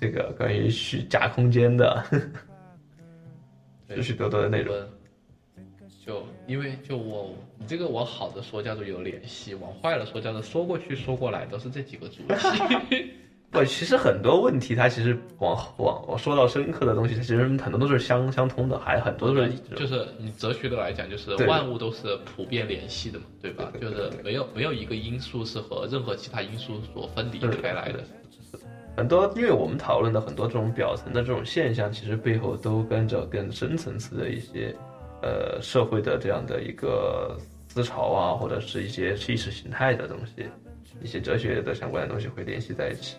[0.00, 2.04] 这个关于虚假空间的，
[3.96, 4.72] 许许多多的内容。
[6.46, 13.12] 就因为就我你这个往好的说叫做有联系，往坏了说叫做说过去说过来都是这几个主题。
[13.48, 23.72] 不，其实很多问题它其实往往我说到深刻的东西，它其实很多都是相相通的，还很多都是就是你哲学的来讲，就是万物都是普遍联系的嘛，对吧？
[23.80, 28.00] 就是没有没有一个因素是和任何其他因素所分离开来的。
[28.96, 34.74] 很多因为我们讨论的很多这种表层的这种现象，其实背后都跟着更深层次的一些。
[35.26, 40.46] 呃，社会的这样的一个思潮啊，或者是一些意识形态的东西，
[41.02, 43.16] 一些哲学的相关的东西会联系在一起，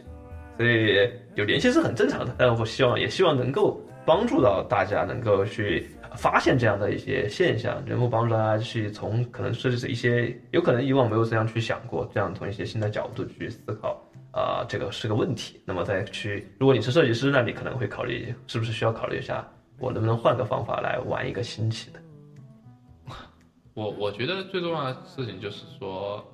[0.55, 2.33] 所以有联系是很正常的。
[2.37, 5.85] 但我希望，也希望能够帮助到大家，能够去
[6.15, 14.01] 发现这样的一些现象，能够帮助大家去从可能是一些有可能以往没有这样去想过，这样从一些新的角度去思考
[14.31, 15.59] 啊，这个是个问题。
[15.65, 19.45] 那么再去，如果你是设计师，那你可能会考虑是不是需要考虑一下。
[19.79, 21.99] 我能不能换个方法来玩一个新奇的？
[23.73, 26.25] 我我觉得最重要的事情就是说，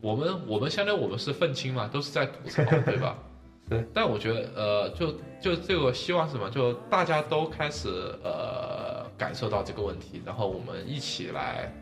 [0.00, 3.16] 我们我们相当于我们是愤青嘛，都是在吐槽，对吧？
[3.68, 3.84] 对。
[3.94, 6.50] 但我觉得呃，就就这个希望是什么？
[6.50, 7.88] 就大家都开始
[8.22, 11.72] 呃感受到这个问题，然后我们一起来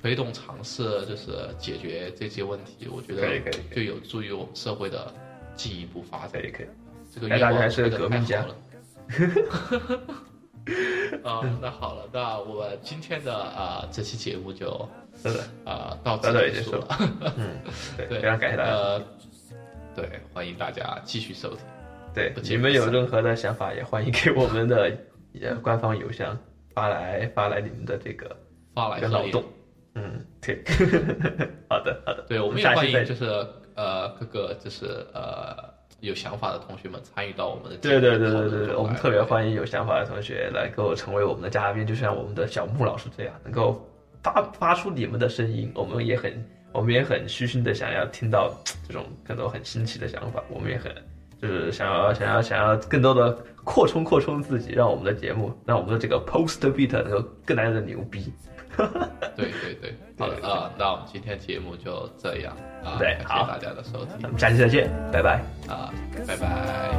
[0.00, 2.88] 推动尝试，就是解决这些问题。
[2.90, 5.12] 我觉得可以可以，就有助于我们社会的
[5.54, 6.40] 进一步发展。
[6.40, 6.66] 可以可以。
[7.14, 8.44] 这个愿望是革命家。
[11.24, 14.88] 啊，那好了，那我们今天的啊这期节目就
[15.64, 16.86] 啊到此结束了。
[17.36, 17.58] 嗯，
[17.96, 18.70] 对，非常感谢大家。
[18.70, 19.02] 呃，
[19.96, 21.64] 对，欢迎大家继续收听。
[22.14, 24.96] 对，你们有任何的想法，也欢迎给我们的
[25.62, 26.36] 官方邮箱
[26.74, 28.36] 发来发来你们的这个
[28.74, 29.42] 发来脑洞。
[29.94, 30.62] 嗯，对，
[31.68, 32.24] 好的好的。
[32.28, 33.24] 对，我们也欢迎就是
[33.74, 35.69] 呃各个就是呃。
[36.00, 43.86] 有想法的同学们参与到我们的对对对对对，我们特别欢迎有想法的同学来够成为我们的嘉宾，就像我们的小木老师这样，能够
[44.22, 48.50] 发发出你们的声音，我们也很我们也很虚心的想要听到
[48.86, 50.90] 这种更多很新奇的想法，我们也很
[51.40, 53.32] 就是想要想要想要更多的
[53.64, 58.32] 扩充扩充自己，让我们的节目，让我们的这个 post beat 能够更加的牛逼。
[59.36, 62.54] 对对对， 好的啊，那我们今天节目就这样
[62.84, 65.40] 啊，对，感谢大家的收听，我们下期再见，拜拜。
[65.68, 65.92] 啊，
[66.26, 66.90] 拜拜。